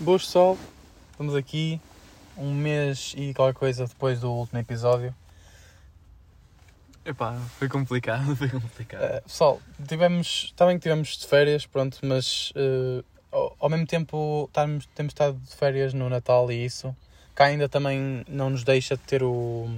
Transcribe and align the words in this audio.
Boas 0.00 0.24
pessoal, 0.24 0.56
estamos 1.10 1.34
aqui 1.34 1.78
um 2.34 2.54
mês 2.54 3.12
e 3.18 3.34
qualquer 3.34 3.52
coisa 3.52 3.86
depois 3.86 4.18
do 4.18 4.32
último 4.32 4.58
episódio. 4.58 5.14
Epá, 7.04 7.34
foi 7.58 7.68
complicado, 7.68 8.32
foi 8.34 8.48
complicado. 8.48 9.02
Uh, 9.02 9.22
pessoal, 9.24 9.60
tivemos, 9.86 10.44
está 10.46 10.64
bem 10.64 10.78
que 10.78 10.84
tivemos 10.84 11.18
de 11.18 11.26
férias, 11.26 11.66
pronto, 11.66 11.98
mas 12.02 12.50
uh, 12.52 13.04
ao, 13.30 13.54
ao, 13.60 13.68
mesmo 13.68 13.86
tempo 13.86 14.48
tarmos, 14.54 14.86
temos 14.94 15.10
estado 15.10 15.36
de 15.38 15.54
férias 15.54 15.92
no 15.92 16.08
Natal 16.08 16.50
e 16.50 16.64
isso, 16.64 16.96
cá 17.34 17.44
ainda 17.44 17.68
também 17.68 18.24
não 18.26 18.48
nos 18.48 18.64
deixa 18.64 18.96
de 18.96 19.02
ter 19.02 19.22
o, 19.22 19.68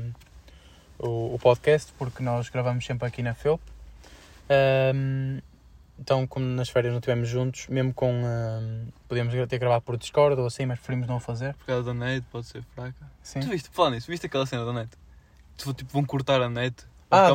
o, 1.01 1.35
o 1.35 1.39
podcast, 1.41 1.93
porque 1.99 2.23
nós 2.23 2.49
gravamos 2.49 2.87
sempre 2.87 3.09
aqui 3.09 3.25
na 3.25 3.35
FEUP. 3.35 3.61
Um, 4.95 5.41
então, 6.03 6.27
como 6.27 6.45
nas 6.45 6.69
férias 6.69 6.93
não 6.93 6.99
estivemos 6.99 7.29
juntos, 7.29 7.69
mesmo 7.69 7.95
com. 7.95 8.13
Um, 8.13 8.89
podíamos 9.09 9.33
ter 9.49 9.59
gravado 9.59 9.83
por 9.83 9.97
Discord 9.97 10.41
ou 10.41 10.47
assim, 10.49 10.67
mas 10.67 10.81
preferimos 10.81 11.07
não 11.07 11.21
fazer. 11.21 11.55
Por 11.55 11.67
causa 11.67 11.85
da 11.85 11.95
net, 11.95 12.27
pode 12.29 12.47
ser 12.47 12.65
fraca. 12.75 13.09
Sim. 13.23 13.39
Tu 13.39 13.49
viste, 13.49 13.71
falando 13.71 13.95
nisso, 13.95 14.11
viste 14.11 14.27
aquela 14.27 14.45
cena 14.45 14.65
da 14.65 14.73
net? 14.73 14.91
Tipo, 15.57 15.73
vão 15.93 16.05
cortar 16.05 16.43
a 16.43 16.49
net 16.49 16.75
ah, 17.13 17.29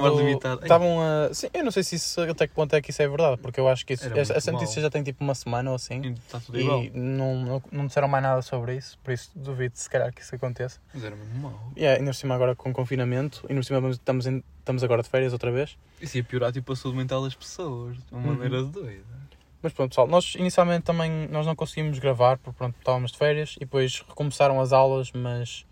Estavam 0.63 0.99
a. 1.02 1.34
Sim, 1.34 1.48
eu 1.54 1.63
não 1.63 1.72
sei 1.72 1.84
se 1.84 1.95
isso, 1.95 2.22
até 2.22 2.48
que 2.48 2.54
ponto 2.54 2.76
é 2.76 2.81
que 2.81 2.91
isso 2.91 3.02
é 3.02 3.08
verdade, 3.08 3.38
porque 3.41 3.59
eu 3.59 3.67
acho 3.67 3.86
que 3.86 3.94
isso, 3.94 4.05
essa, 4.17 4.34
essa 4.34 4.52
notícia 4.52 4.81
já 4.81 4.90
tem 4.90 5.03
tipo 5.03 5.23
uma 5.23 5.36
semana 5.36 5.70
ou 5.70 5.76
assim. 5.76 6.02
E, 6.03 6.09
está 6.13 6.40
tudo 6.40 6.58
e 6.58 6.62
igual. 6.62 6.84
não, 6.94 7.36
não, 7.36 7.63
não 7.72 7.88
disseram 7.88 8.08
mais 8.08 8.23
nada 8.23 8.41
sobre 8.41 8.76
isso, 8.76 8.98
por 9.03 9.13
isso 9.13 9.30
duvido 9.36 9.77
se 9.77 9.90
calhar 9.90 10.12
que 10.13 10.22
isso 10.22 10.36
aconteça. 10.36 10.80
Mas 10.94 11.03
era 11.03 11.16
mesmo 11.16 11.36
mau. 11.40 11.72
E 11.76 11.80
yeah, 11.81 12.00
ainda 12.00 12.12
por 12.12 12.17
cima 12.17 12.36
agora 12.36 12.55
com 12.55 12.73
confinamento, 12.73 13.41
e 13.48 13.52
ainda 13.53 13.62
por 13.62 13.66
cima 13.66 13.90
estamos, 13.90 14.26
em, 14.27 14.44
estamos 14.59 14.84
agora 14.84 15.03
de 15.03 15.09
férias 15.09 15.31
outra 15.34 15.52
vez. 15.52 15.78
Isso 16.02 16.17
ia 16.17 16.23
piorar 16.23 16.52
tipo 16.52 16.73
a 16.73 16.75
saúde 16.75 16.98
mental 16.98 17.23
das 17.23 17.36
pessoas, 17.36 17.98
de 17.98 18.03
uma 18.12 18.22
Uhum. 18.22 18.28
maneira 18.34 18.64
doida. 18.64 19.05
Mas 19.62 19.73
pronto, 19.73 19.89
pessoal, 19.89 20.08
nós 20.08 20.36
inicialmente 20.36 20.84
também 20.84 21.28
nós 21.30 21.45
não 21.45 21.55
conseguimos 21.55 21.98
gravar, 22.00 22.38
porque 22.38 22.58
pronto, 22.58 22.75
estávamos 22.78 23.12
de 23.12 23.17
férias 23.17 23.55
e 23.58 23.62
depois 23.62 24.03
recomeçaram 24.08 24.62
as 24.62 24.72
aulas, 24.72 25.12
mas 25.12 25.66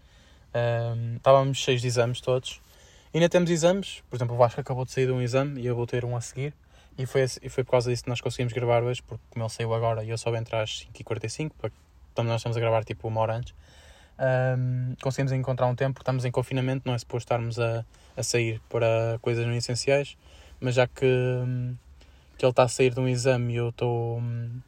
ahm, 0.54 1.18
estávamos 1.18 1.58
cheios 1.58 1.82
de 1.82 1.88
exames 1.88 2.20
todos. 2.20 2.62
Ainda 3.16 3.30
temos 3.30 3.50
exames, 3.50 4.04
por 4.10 4.18
exemplo, 4.18 4.36
o 4.36 4.38
Vasco 4.38 4.60
acabou 4.60 4.84
de 4.84 4.92
sair 4.92 5.06
de 5.06 5.14
um 5.14 5.22
exame 5.22 5.62
e 5.62 5.66
eu 5.66 5.74
vou 5.74 5.88
ter 5.88 6.04
um 6.04 6.18
a 6.18 6.20
seguir. 6.20 6.54
E 6.98 7.06
foi, 7.06 7.24
e 7.42 7.48
foi 7.48 7.64
por 7.64 7.72
causa 7.72 7.90
disso 7.90 8.04
que 8.04 8.10
nós 8.10 8.20
conseguimos 8.20 8.52
gravar 8.52 8.84
hoje, 8.84 9.02
porque 9.02 9.24
como 9.30 9.46
ele 9.46 9.50
saiu 9.50 9.74
agora 9.74 10.04
e 10.04 10.10
eu 10.10 10.18
só 10.18 10.36
entrar 10.36 10.64
às 10.64 10.86
5h45, 10.94 11.52
porque 11.58 11.78
então 12.12 12.26
nós 12.26 12.42
estamos 12.42 12.58
a 12.58 12.60
gravar 12.60 12.84
tipo 12.84 13.08
uma 13.08 13.22
hora 13.22 13.38
antes. 13.38 13.54
ahm, 14.18 14.96
conseguimos 15.02 15.32
encontrar 15.32 15.66
um 15.68 15.76
tempo, 15.76 16.02
estamos 16.02 16.26
em 16.26 16.32
confinamento, 16.32 16.84
não 16.86 16.94
é 16.94 16.98
suposto 16.98 17.26
estarmos 17.26 17.58
a, 17.58 17.86
a 18.18 18.24
sair 18.24 18.60
para 18.70 19.18
coisas 19.22 19.46
não 19.48 19.54
essenciais, 19.54 20.18
mas 20.60 20.76
já 20.76 20.86
que, 20.86 21.06
hum, 21.06 21.74
que 22.38 22.46
ele 22.46 22.50
está 22.50 22.64
a 22.64 22.68
sair 22.68 22.94
de 22.94 23.00
um 23.00 23.08
exame 23.08 23.54
e 23.54 23.56
eu 23.56 23.70
estou 23.70 24.20
hum, 24.20 24.60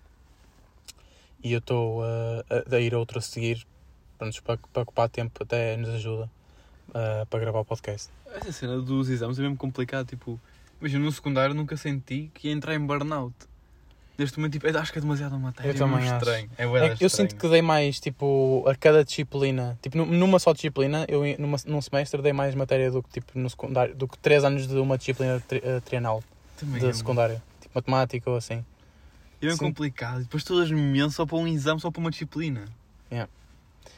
e 1.44 1.52
eu 1.52 1.60
estou 1.60 2.02
uh, 2.02 2.46
a, 2.50 2.76
a 2.78 2.80
ir 2.80 2.94
a 2.96 2.98
outro 3.00 3.20
a 3.20 3.22
seguir, 3.22 3.68
pronto, 4.18 4.42
para, 4.42 4.58
para 4.72 4.84
ocupar 4.84 5.10
tempo 5.10 5.44
até 5.44 5.76
nos 5.76 5.90
ajuda 5.90 6.37
uh, 6.90 7.26
para 7.28 7.40
gravar 7.40 7.60
o 7.60 7.66
podcast. 7.66 8.10
Essa 8.34 8.52
cena 8.52 8.80
dos 8.82 9.10
exames 9.10 9.38
é 9.40 9.42
mesmo 9.42 9.58
complicado, 9.58 10.08
tipo... 10.08 10.40
Imagina, 10.80 11.06
no 11.06 11.12
secundário 11.12 11.56
nunca 11.56 11.76
senti 11.76 12.30
que 12.34 12.48
ia 12.50 12.54
entrar 12.54 12.76
em 12.76 12.80
burnout. 12.80 13.34
Neste 14.18 14.38
momento, 14.40 14.54
tipo, 14.54 14.68
acho 14.78 14.92
que 14.92 14.98
é 14.98 15.02
demasiada 15.02 15.38
matéria. 15.38 15.70
Eu 15.70 15.76
é 15.76 15.78
também 15.78 15.98
acho. 16.08 16.14
estranho. 16.16 16.50
É, 16.58 16.64
É 16.64 16.66
eu 16.66 16.94
estranho. 16.94 17.10
sinto 17.10 17.36
que 17.36 17.48
dei 17.50 17.62
mais, 17.62 18.00
tipo, 18.00 18.64
a 18.68 18.76
cada 18.76 19.04
disciplina, 19.04 19.78
tipo, 19.82 19.96
nu- 19.98 20.06
numa 20.08 20.40
só 20.40 20.54
disciplina, 20.54 21.06
eu 21.08 21.22
numa, 21.40 21.58
num 21.68 21.82
semestre 21.82 22.22
dei 22.22 22.34
mais 22.34 22.54
matéria 22.56 22.90
do 22.92 23.02
que, 23.04 23.10
tipo, 23.12 23.38
no 23.38 23.48
secundário, 23.50 23.96
do 23.96 24.08
que 24.08 24.18
3 24.20 24.44
anos 24.44 24.68
de 24.68 24.76
uma 24.76 24.98
disciplina 24.98 25.40
tri, 25.48 25.60
uh, 25.60 25.82
trienal 25.82 26.24
Também 26.60 26.80
de 26.80 26.88
é, 26.88 26.94
secundário, 26.94 27.40
tipo, 27.62 27.72
matemática 27.76 28.30
ou 28.30 28.38
assim. 28.38 28.64
É 29.40 29.52
Sim. 29.52 29.58
complicado. 29.58 30.22
Depois 30.24 30.44
todas 30.44 30.70
imenso 30.70 31.16
só 31.16 31.26
para 31.26 31.38
um 31.38 31.48
exame, 31.48 31.80
só 31.80 31.92
para 31.92 32.00
uma 32.00 32.10
disciplina. 32.10 32.66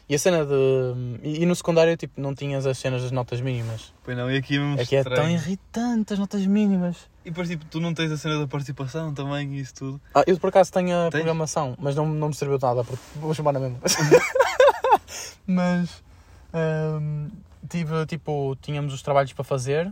E 0.07 0.15
a 0.15 0.19
cena 0.19 0.45
de. 0.45 0.53
E, 1.23 1.43
e 1.43 1.45
no 1.45 1.55
secundário, 1.55 1.95
tipo, 1.95 2.19
não 2.19 2.33
tinhas 2.33 2.65
as 2.65 2.77
cenas 2.77 3.01
das 3.03 3.11
notas 3.11 3.41
mínimas. 3.41 3.93
Pois 4.03 4.17
não, 4.17 4.29
e 4.31 4.37
aqui 4.37 4.55
é 4.55 4.59
mesmo 4.59 4.79
É 4.79 4.95
é 4.95 5.03
tão 5.03 5.29
irritante 5.29 6.13
as 6.13 6.19
notas 6.19 6.45
mínimas. 6.45 6.97
E 7.23 7.29
depois, 7.29 7.47
tipo, 7.47 7.63
tu 7.65 7.79
não 7.79 7.93
tens 7.93 8.11
a 8.11 8.17
cena 8.17 8.39
da 8.39 8.47
participação 8.47 9.13
também 9.13 9.53
e 9.55 9.59
isso 9.59 9.75
tudo. 9.75 10.01
Ah, 10.15 10.23
eu 10.25 10.39
por 10.39 10.47
acaso 10.49 10.71
tenho 10.71 10.95
a 10.97 11.03
Tens? 11.03 11.11
programação, 11.21 11.75
mas 11.79 11.95
não, 11.95 12.07
não 12.07 12.29
me 12.29 12.33
serviu 12.33 12.57
de 12.57 12.63
nada, 12.65 12.83
porque 12.83 13.01
vou 13.17 13.33
chamar 13.33 13.51
na 13.53 13.59
mesma. 13.59 13.77
mas 15.45 16.03
ahm, 16.53 17.27
tive, 17.69 18.05
tipo, 18.05 18.55
tínhamos 18.61 18.93
os 18.93 19.01
trabalhos 19.01 19.33
para 19.33 19.43
fazer. 19.43 19.91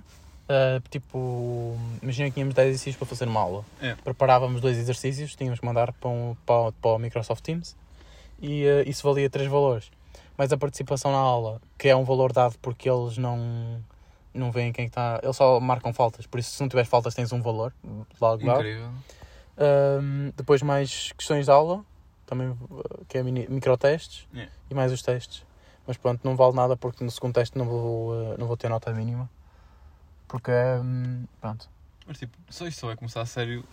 ah, 0.49 0.81
tipo, 0.89 1.77
imagina 2.01 2.29
que 2.29 2.35
tínhamos 2.35 2.55
10 2.55 2.69
exercícios 2.69 2.95
para 2.95 3.07
fazer 3.07 3.27
uma 3.27 3.39
aula. 3.41 3.63
É. 3.81 3.95
Preparávamos 4.03 4.61
dois 4.61 4.77
exercícios, 4.77 5.35
tínhamos 5.35 5.59
que 5.59 5.65
mandar 5.65 5.91
para, 5.93 6.09
um, 6.09 6.35
para, 6.45 6.55
o- 6.69 6.71
para 6.71 6.91
o 6.91 6.97
Microsoft 6.99 7.43
Teams 7.43 7.75
e 8.41 8.65
ah, 8.67 8.83
isso 8.89 9.03
valia 9.07 9.29
três 9.29 9.49
valores. 9.49 9.91
Mas 10.37 10.53
a 10.53 10.57
participação 10.57 11.11
na 11.11 11.17
aula, 11.17 11.59
que 11.77 11.87
é 11.87 11.95
um 11.95 12.03
valor 12.03 12.31
dado 12.31 12.57
porque 12.61 12.89
eles 12.89 13.17
não, 13.17 13.83
não 14.33 14.51
veem 14.51 14.71
quem 14.71 14.85
está. 14.85 15.19
Eles 15.23 15.35
só 15.35 15.59
marcam 15.59 15.91
faltas, 15.91 16.27
por 16.27 16.39
isso 16.39 16.51
se 16.51 16.61
não 16.61 16.69
tiveres 16.69 16.89
faltas 16.89 17.15
tens 17.15 17.31
um 17.33 17.41
valor. 17.41 17.73
Logo. 18.21 18.43
Incrível. 18.43 18.91
Um, 19.57 20.31
depois 20.37 20.61
mais 20.61 21.11
questões 21.13 21.45
de 21.45 21.51
aula, 21.51 21.83
também 22.27 22.49
uh, 22.49 23.05
que 23.07 23.17
é 23.17 23.23
mini, 23.23 23.47
microtestes 23.49 24.27
Yeah. 24.31 24.51
e 24.69 24.75
mais 24.75 24.91
os 24.91 25.01
testes. 25.01 25.43
Mas 25.87 25.97
pronto, 25.97 26.21
não 26.23 26.35
vale 26.35 26.53
nada 26.53 26.77
porque 26.77 27.03
no 27.03 27.09
segundo 27.09 27.33
teste 27.33 27.57
não 27.57 27.65
vou, 27.65 28.11
uh, 28.11 28.37
não 28.37 28.45
vou 28.45 28.55
ter 28.55 28.69
nota 28.69 28.93
mínima. 28.93 29.27
Porque 30.27 30.51
um, 30.51 31.25
pronto. 31.41 31.67
Mas 32.05 32.19
tipo, 32.19 32.37
só 32.49 32.67
isto 32.67 32.79
só 32.79 32.87
vai 32.87 32.95
começar 32.95 33.21
a 33.21 33.25
sério 33.25 33.63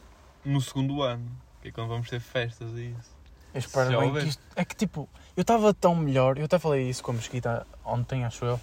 no 0.44 0.60
segundo 0.60 1.02
ano. 1.02 1.30
Que 1.60 1.68
é 1.68 1.72
quando 1.72 1.88
vamos 1.88 2.08
ter 2.08 2.20
festas 2.20 2.70
e 2.72 2.94
isso. 2.98 3.10
Eu 3.54 3.60
espero 3.60 3.92
Já 3.92 4.00
bem 4.00 4.12
que 4.12 4.18
isto. 4.28 4.42
É 4.56 4.64
que 4.64 4.74
tipo, 4.74 5.08
eu 5.36 5.42
estava 5.42 5.72
tão 5.72 5.94
melhor, 5.94 6.38
eu 6.38 6.44
até 6.44 6.58
falei 6.58 6.88
isso 6.88 7.02
com 7.02 7.12
a 7.12 7.14
Mesquita 7.14 7.66
ontem, 7.84 8.24
acho 8.24 8.44
eu. 8.44 8.60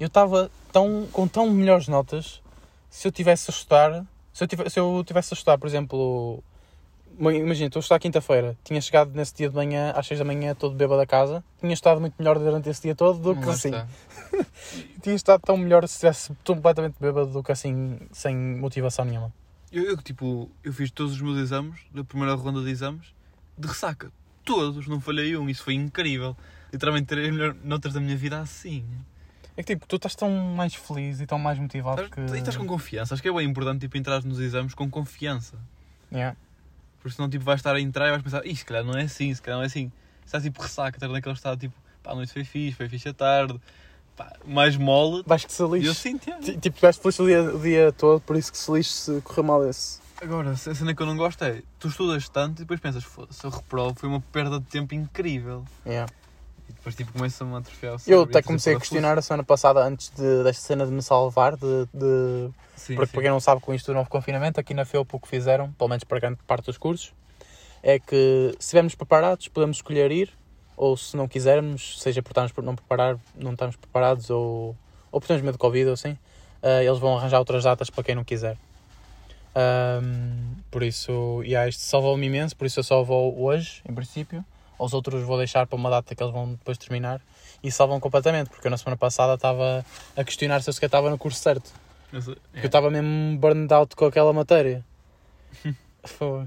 Eu 0.00 0.08
estava 0.08 0.50
tão, 0.72 1.06
com 1.12 1.28
tão 1.28 1.48
melhores 1.48 1.86
notas 1.86 2.42
se 2.90 3.06
eu 3.06 3.12
tivesse 3.12 3.50
a 3.50 3.52
estudar. 3.52 4.04
Se 4.32 4.42
eu 4.42 4.48
tivesse, 4.48 4.70
se 4.70 4.80
eu 4.80 5.04
tivesse 5.06 5.32
a 5.32 5.36
estudar, 5.36 5.58
por 5.58 5.66
exemplo. 5.66 6.42
Imagina, 7.18 7.66
estou 7.66 7.78
a 7.78 7.82
estudar 7.82 7.98
quinta-feira, 7.98 8.56
tinha 8.64 8.80
chegado 8.80 9.12
nesse 9.14 9.34
dia 9.34 9.48
de 9.48 9.54
manhã, 9.54 9.92
às 9.94 10.06
6 10.06 10.20
da 10.20 10.24
manhã, 10.24 10.54
todo 10.54 10.74
bêbado 10.74 10.98
a 11.02 11.06
casa, 11.06 11.44
tinha 11.60 11.74
estado 11.74 12.00
muito 12.00 12.14
melhor 12.18 12.38
durante 12.38 12.70
esse 12.70 12.80
dia 12.80 12.94
todo 12.94 13.18
do 13.18 13.38
que 13.38 13.46
Lá 13.46 13.52
assim. 13.52 13.68
está. 13.68 13.86
Tinha 15.02 15.14
estado 15.14 15.42
tão 15.42 15.58
melhor 15.58 15.86
se 15.86 15.94
estivesse 15.96 16.32
completamente 16.42 16.96
bêbado 16.98 17.30
do 17.30 17.42
que 17.42 17.52
assim, 17.52 17.98
sem 18.12 18.34
motivação 18.34 19.04
nenhuma. 19.04 19.30
Eu, 19.70 19.84
eu, 19.84 19.96
tipo, 19.98 20.50
eu 20.64 20.72
fiz 20.72 20.90
todos 20.90 21.12
os 21.12 21.20
meus 21.20 21.38
exames, 21.38 21.80
da 21.92 22.02
primeira 22.02 22.34
ronda 22.34 22.62
de 22.62 22.70
exames, 22.70 23.14
de 23.58 23.68
ressaca. 23.68 24.10
Todos, 24.44 24.86
não 24.86 25.00
falhei 25.00 25.36
um. 25.36 25.48
Isso 25.48 25.62
foi 25.62 25.74
incrível. 25.74 26.36
Literalmente 26.72 27.06
terei 27.06 27.26
as 27.26 27.32
melhores 27.32 27.56
notas 27.64 27.92
da 27.92 28.00
minha 28.00 28.16
vida 28.16 28.38
assim. 28.40 28.84
É 29.56 29.62
que 29.62 29.74
tipo, 29.74 29.86
tu 29.86 29.96
estás 29.96 30.14
tão 30.14 30.30
mais 30.30 30.74
feliz 30.74 31.20
e 31.20 31.26
tão 31.26 31.38
mais 31.38 31.58
motivado 31.58 32.02
Estás, 32.02 32.30
que. 32.30 32.34
E 32.36 32.38
estás 32.38 32.56
com 32.56 32.66
confiança. 32.66 33.14
Acho 33.14 33.22
que 33.22 33.28
é 33.28 33.32
bem 33.32 33.46
importante 33.48 33.80
tipo, 33.80 33.96
entrar 33.98 34.22
nos 34.24 34.40
exames 34.40 34.74
com 34.74 34.88
confiança. 34.90 35.56
Yeah. 36.10 36.36
Porque 37.00 37.14
senão 37.16 37.28
tipo, 37.28 37.44
vais 37.44 37.58
estar 37.60 37.74
a 37.74 37.80
entrar 37.80 38.06
e 38.08 38.10
vais 38.10 38.22
pensar, 38.22 38.46
Ih, 38.46 38.56
se 38.56 38.64
calhar 38.64 38.84
não 38.84 38.94
é 38.94 39.02
assim, 39.02 39.34
se 39.34 39.42
calhar 39.42 39.58
não 39.58 39.64
é 39.64 39.66
assim. 39.66 39.90
Estás 40.24 40.42
tipo 40.44 40.62
ressaca, 40.62 40.96
estás 40.96 41.10
naquele 41.12 41.34
estado 41.34 41.58
tipo, 41.58 41.74
pá, 42.02 42.12
a 42.12 42.14
noite 42.14 42.32
foi 42.32 42.44
fixe, 42.44 42.76
foi 42.76 42.88
fixe 42.88 43.08
à 43.08 43.12
tarde, 43.14 43.60
pá, 44.16 44.32
mais 44.46 44.76
mole. 44.76 45.22
Vais 45.26 45.44
que 45.44 45.52
se 45.52 45.60
E 45.62 45.64
eu 45.64 45.72
lixe. 45.74 45.94
sinto, 45.96 46.30
é. 46.30 46.38
Ti- 46.38 46.52
Tipo, 46.58 46.68
estiveste 46.68 47.02
feliz 47.02 47.18
o 47.18 47.26
dia, 47.26 47.42
o 47.42 47.60
dia 47.60 47.92
todo, 47.92 48.20
por 48.22 48.36
isso 48.36 48.50
que 48.50 48.56
se 48.58 48.70
lixe 48.72 48.90
se 48.92 49.20
correr 49.22 49.42
mal 49.42 49.68
esse. 49.68 50.00
Agora, 50.22 50.50
a 50.50 50.56
cena 50.56 50.94
que 50.94 51.02
eu 51.02 51.06
não 51.06 51.16
gosto 51.16 51.42
é, 51.42 51.60
tu 51.80 51.88
estudas 51.88 52.28
tanto 52.28 52.58
e 52.58 52.64
depois 52.64 52.78
pensas, 52.78 53.02
foda-se, 53.02 53.42
eu 53.44 53.50
reprovo, 53.50 53.98
foi 53.98 54.08
uma 54.08 54.20
perda 54.20 54.60
de 54.60 54.66
tempo 54.66 54.94
incrível. 54.94 55.64
Yeah. 55.84 56.12
E 56.68 56.72
depois 56.72 56.94
tipo 56.94 57.12
começa-me 57.12 57.52
a 57.54 57.58
atrofiar 57.58 57.94
o 57.94 57.96
Eu 57.96 57.98
cérebro 57.98 58.30
e 58.30 58.30
até 58.30 58.42
comecei 58.42 58.74
a 58.76 58.78
questionar 58.78 59.18
a 59.18 59.22
semana 59.22 59.42
passada, 59.42 59.84
antes 59.84 60.10
de, 60.10 60.44
desta 60.44 60.62
cena 60.62 60.86
de 60.86 60.92
me 60.92 61.02
salvar, 61.02 61.56
de, 61.56 61.86
de- 61.92 62.50
Sim, 62.76 62.94
porque 62.94 63.06
sim. 63.06 63.12
para 63.14 63.22
quem 63.22 63.30
não 63.32 63.40
sabe, 63.40 63.60
com 63.60 63.74
isto 63.74 63.86
do 63.86 63.94
novo 63.94 64.08
confinamento, 64.08 64.60
aqui 64.60 64.72
na 64.72 64.84
FEUP 64.84 65.12
o 65.12 65.18
que 65.18 65.26
fizeram, 65.26 65.72
pelo 65.72 65.90
menos 65.90 66.04
para 66.04 66.20
grande 66.20 66.38
parte 66.46 66.66
dos 66.66 66.78
cursos, 66.78 67.12
é 67.82 67.98
que 67.98 68.50
se 68.52 68.66
estivermos 68.66 68.94
preparados, 68.94 69.48
podemos 69.48 69.78
escolher 69.78 70.12
ir, 70.12 70.30
ou 70.76 70.96
se 70.96 71.16
não 71.16 71.26
quisermos, 71.26 72.00
seja 72.00 72.22
por 72.22 72.30
estarmos 72.30 72.52
não, 72.58 72.76
preparar, 72.76 73.18
não 73.34 73.54
estamos 73.54 73.74
preparados 73.74 74.30
ou, 74.30 74.76
ou 75.10 75.20
por 75.20 75.26
termos 75.26 75.42
medo 75.42 75.54
de 75.54 75.58
Covid 75.58 75.88
ou 75.88 75.94
assim, 75.94 76.16
eh, 76.62 76.84
eles 76.84 77.00
vão 77.00 77.18
arranjar 77.18 77.40
outras 77.40 77.64
datas 77.64 77.90
para 77.90 78.04
quem 78.04 78.14
não 78.14 78.22
quiser. 78.22 78.56
Ahm, 79.54 80.54
por 80.70 80.82
isso, 80.82 81.42
e 81.44 81.54
isto 81.68 81.82
salvou-me 81.82 82.26
imenso, 82.26 82.56
por 82.56 82.66
isso 82.66 82.80
eu 82.80 82.84
só 82.84 83.02
vou 83.02 83.38
hoje, 83.42 83.82
em 83.88 83.94
princípio. 83.94 84.44
Os 84.78 84.92
outros 84.94 85.22
vou 85.22 85.36
deixar 85.38 85.66
para 85.66 85.76
uma 85.76 85.90
data 85.90 86.14
que 86.14 86.22
eles 86.22 86.32
vão 86.32 86.52
depois 86.52 86.76
terminar 86.78 87.20
e 87.62 87.70
salvam 87.70 88.00
completamente, 88.00 88.48
porque 88.50 88.66
eu 88.66 88.70
na 88.70 88.76
semana 88.76 88.96
passada 88.96 89.34
estava 89.34 89.84
a 90.16 90.24
questionar 90.24 90.60
se 90.62 90.70
eu 90.70 90.74
sequer 90.74 90.86
estava 90.86 91.08
no 91.10 91.18
curso 91.18 91.38
certo. 91.40 91.70
Mas, 92.10 92.26
é. 92.28 92.34
Porque 92.34 92.64
eu 92.64 92.66
estava 92.66 92.90
mesmo 92.90 93.38
burned 93.38 93.72
out 93.72 93.94
com 93.94 94.06
aquela 94.06 94.32
matéria. 94.32 94.84
Foi. 96.04 96.46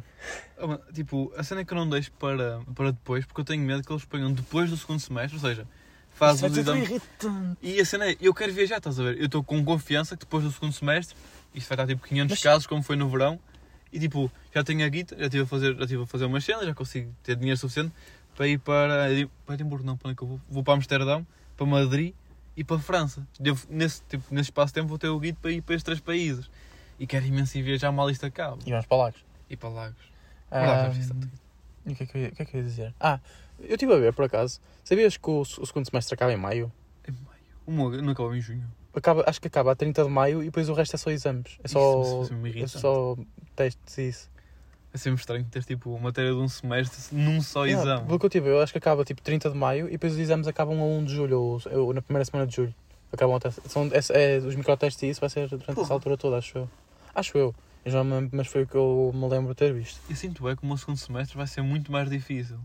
Ah, 0.59 0.79
Tipo, 0.93 1.31
a 1.37 1.43
cena 1.43 1.61
é 1.61 1.65
que 1.65 1.71
eu 1.71 1.77
não 1.77 1.87
deixo 1.87 2.11
para, 2.13 2.59
para 2.75 2.91
depois, 2.91 3.25
porque 3.25 3.41
eu 3.41 3.45
tenho 3.45 3.63
medo 3.63 3.83
que 3.83 3.91
eles 3.91 4.03
ponham 4.03 4.31
depois 4.33 4.69
do 4.69 4.75
segundo 4.75 4.99
semestre, 4.99 5.35
ou 5.35 5.41
seja, 5.41 5.65
faz 6.13 6.41
Isso 6.41 6.59
exames. 6.59 6.89
irritante. 6.89 7.57
E 7.61 7.79
a 7.79 7.85
cena 7.85 8.09
é, 8.11 8.17
eu 8.19 8.33
quero 8.33 8.51
viajar, 8.51 8.77
estás 8.77 8.99
a 8.99 9.03
ver? 9.03 9.17
Eu 9.17 9.25
estou 9.27 9.43
com 9.43 9.63
confiança 9.63 10.17
que 10.17 10.25
depois 10.25 10.43
do 10.43 10.51
segundo 10.51 10.73
semestre, 10.73 11.15
isto 11.55 11.67
vai 11.67 11.75
estar 11.75 11.87
tipo 11.87 12.05
500 12.05 12.31
Mas- 12.37 12.43
casos, 12.43 12.67
como 12.67 12.83
foi 12.83 12.95
no 12.95 13.09
verão, 13.09 13.39
e 13.91 13.99
tipo, 13.99 14.31
já 14.53 14.63
tenho 14.63 14.85
a 14.85 14.89
guita, 14.89 15.15
já 15.17 15.23
estive 15.25 15.43
a 15.43 15.45
fazer, 15.47 15.75
já 15.75 15.81
estive 15.83 16.03
a 16.03 16.05
fazer 16.05 16.25
umas 16.25 16.43
cenas, 16.43 16.65
já 16.65 16.73
consigo 16.73 17.13
ter 17.23 17.35
dinheiro 17.35 17.57
suficiente 17.57 17.93
para 18.35 18.47
ir 18.47 18.59
para, 18.59 19.07
para 19.45 19.55
Edimburgo, 19.55 19.85
não, 19.85 19.95
para 19.97 20.09
onde 20.09 20.13
é 20.13 20.17
que 20.17 20.23
eu 20.23 20.27
vou? 20.27 20.41
Vou 20.49 20.63
para 20.63 20.73
Amsterdão, 20.73 21.25
para 21.55 21.65
Madrid 21.65 22.13
e 22.57 22.63
para 22.63 22.77
França. 22.79 23.25
Devo, 23.39 23.65
nesse, 23.69 24.01
tipo, 24.03 24.23
nesse 24.31 24.47
espaço 24.49 24.67
de 24.67 24.73
tempo 24.75 24.87
vou 24.89 24.97
ter 24.97 25.07
o 25.07 25.19
guido 25.19 25.37
para 25.41 25.51
ir 25.51 25.61
para 25.61 25.75
estes 25.75 25.83
três 25.83 25.99
países. 26.01 26.49
E 26.99 27.07
quero 27.07 27.25
imenso 27.25 27.57
ir 27.57 27.61
viajar 27.61 27.91
mal 27.91 28.09
isto 28.09 28.25
acaba. 28.25 28.57
E 28.65 28.69
vamos 28.71 28.85
para 28.85 28.97
Lagos. 28.97 29.25
E 29.49 29.55
para 29.57 29.69
Lagos. 29.69 29.97
Ah, 30.51 30.85
preciso 30.89 31.13
tanto. 31.13 31.29
e 31.85 31.91
o 31.91 31.95
que 31.95 32.03
é 32.03 32.05
que, 32.05 32.17
eu 32.17 32.21
ia- 32.21 32.27
o 32.29 32.31
que 32.31 32.41
é 32.41 32.45
que 32.45 32.55
eu 32.57 32.61
ia 32.61 32.65
dizer? 32.67 32.93
Ah, 32.99 33.19
eu 33.59 33.73
estive 33.75 33.93
a 33.93 33.97
ver 33.97 34.13
por 34.13 34.25
acaso. 34.25 34.59
Sabias 34.83 35.15
que 35.17 35.29
o, 35.29 35.41
o 35.41 35.45
segundo 35.45 35.85
semestre 35.89 36.13
acaba 36.15 36.31
em 36.33 36.37
maio? 36.37 36.71
Em 37.07 37.11
maio. 37.11 37.35
O 37.65 37.71
meu 37.71 38.01
não 38.01 38.11
acaba 38.13 38.35
em 38.37 38.41
junho. 38.41 38.65
Acaba, 38.95 39.23
acho 39.27 39.41
que 39.41 39.47
acaba 39.47 39.71
a 39.73 39.75
30 39.75 40.03
de 40.03 40.09
maio 40.09 40.41
e 40.41 40.45
depois 40.45 40.69
o 40.69 40.73
resto 40.73 40.95
é 40.95 40.97
só 40.97 41.11
exames. 41.11 41.57
É 41.63 41.67
só, 41.67 42.01
Isso, 42.01 42.23
isso 42.23 42.33
é 42.33 42.47
irrita. 42.47 42.67
só 42.67 43.17
testes 43.55 43.97
e 43.97 44.09
isso. 44.09 44.29
É 44.93 44.97
sempre 44.97 45.19
estranho 45.19 45.45
ter 45.51 45.63
tipo 45.65 45.99
matéria 45.99 46.31
de 46.31 46.37
um 46.37 46.47
semestre 46.47 46.97
num 47.11 47.41
só 47.41 47.65
Yeah, 47.65 47.83
exame. 47.83 48.07
Pelo 48.07 48.17
que 48.19 48.25
eu 48.25 48.29
tive, 48.29 48.49
eu 48.49 48.61
acho 48.61 48.71
que 48.71 48.77
acaba 48.77 49.03
tipo 49.03 49.21
30 49.21 49.49
de 49.49 49.57
maio 49.57 49.87
e 49.87 49.91
depois 49.91 50.13
os 50.13 50.19
exames 50.19 50.47
acabam 50.47 50.79
a 50.79 50.83
1 50.85 51.03
de 51.03 51.13
julho, 51.13 51.39
ou, 51.41 51.61
ou 51.73 51.93
na 51.93 52.01
primeira 52.01 52.23
semana 52.23 52.47
de 52.47 52.55
julho. 52.55 52.73
Acabam 53.11 53.35
até, 53.35 53.51
são, 53.51 53.89
é, 53.91 54.35
é, 54.35 54.37
os 54.37 54.55
microtestes 54.55 55.03
e 55.03 55.09
isso 55.09 55.19
vai 55.19 55.29
ser 55.29 55.49
durante 55.49 55.65
Porra. 55.65 55.81
essa 55.81 55.93
altura 55.93 56.15
toda, 56.17 56.37
acho 56.37 56.57
eu. 56.59 56.69
Acho 57.13 57.37
eu. 57.37 57.55
Eu 57.83 57.91
já 57.91 58.03
me, 58.03 58.29
mas 58.31 58.47
foi 58.47 58.63
o 58.63 58.67
que 58.67 58.75
eu 58.75 59.11
me 59.13 59.27
lembro 59.27 59.49
de 59.49 59.55
ter 59.55 59.73
visto. 59.73 59.99
Eu 60.09 60.15
sinto 60.15 60.47
é 60.49 60.55
que 60.55 60.63
o 60.63 60.65
meu 60.65 60.77
segundo 60.77 60.97
semestre 60.97 61.35
vai 61.37 61.45
ser 61.45 61.61
muito 61.61 61.91
mais 61.91 62.09
difícil. 62.09 62.57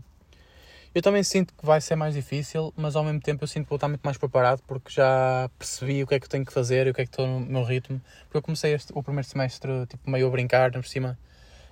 Eu 0.93 1.01
também 1.01 1.23
sinto 1.23 1.53
que 1.53 1.65
vai 1.65 1.79
ser 1.79 1.95
mais 1.95 2.13
difícil, 2.13 2.73
mas 2.75 2.97
ao 2.97 3.03
mesmo 3.03 3.21
tempo 3.21 3.43
eu 3.43 3.47
sinto 3.47 3.63
que 3.63 3.69
vou 3.69 3.77
estar 3.77 3.87
muito 3.87 4.01
mais 4.03 4.17
preparado 4.17 4.61
porque 4.67 4.91
já 4.91 5.49
percebi 5.57 6.03
o 6.03 6.07
que 6.07 6.15
é 6.15 6.19
que 6.19 6.27
tenho 6.27 6.45
que 6.45 6.51
fazer 6.51 6.85
e 6.85 6.89
o 6.89 6.93
que 6.93 7.01
é 7.01 7.05
que 7.05 7.11
estou 7.11 7.25
no 7.25 7.39
meu 7.39 7.63
ritmo. 7.63 8.01
Porque 8.25 8.37
eu 8.37 8.41
comecei 8.41 8.73
este, 8.73 8.91
o 8.93 9.01
primeiro 9.01 9.25
semestre 9.27 9.85
tipo, 9.87 10.09
meio 10.09 10.27
a 10.27 10.29
brincar, 10.29 10.69
por 10.71 10.85
cima. 10.85 11.17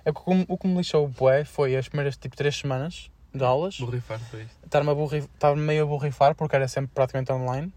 É 0.06 0.10
o, 0.10 0.14
que 0.14 0.34
me- 0.34 0.46
o 0.48 0.56
que 0.56 0.66
me 0.66 0.78
lixou 0.78 1.04
o 1.04 1.08
bué 1.08 1.44
foi 1.44 1.76
as 1.76 1.86
primeiras 1.86 2.16
tipo 2.16 2.34
3 2.34 2.56
semanas 2.56 3.10
de 3.34 3.44
aulas. 3.44 3.76
Borrifar 3.78 4.18
isto. 4.18 4.56
estar-me 4.64 4.94
borri- 4.94 5.18
estar 5.34 5.54
meio 5.54 5.82
a 5.82 5.86
borrifar 5.86 6.34
porque 6.34 6.56
era 6.56 6.66
sempre 6.66 6.90
praticamente 6.94 7.30
online 7.30 7.70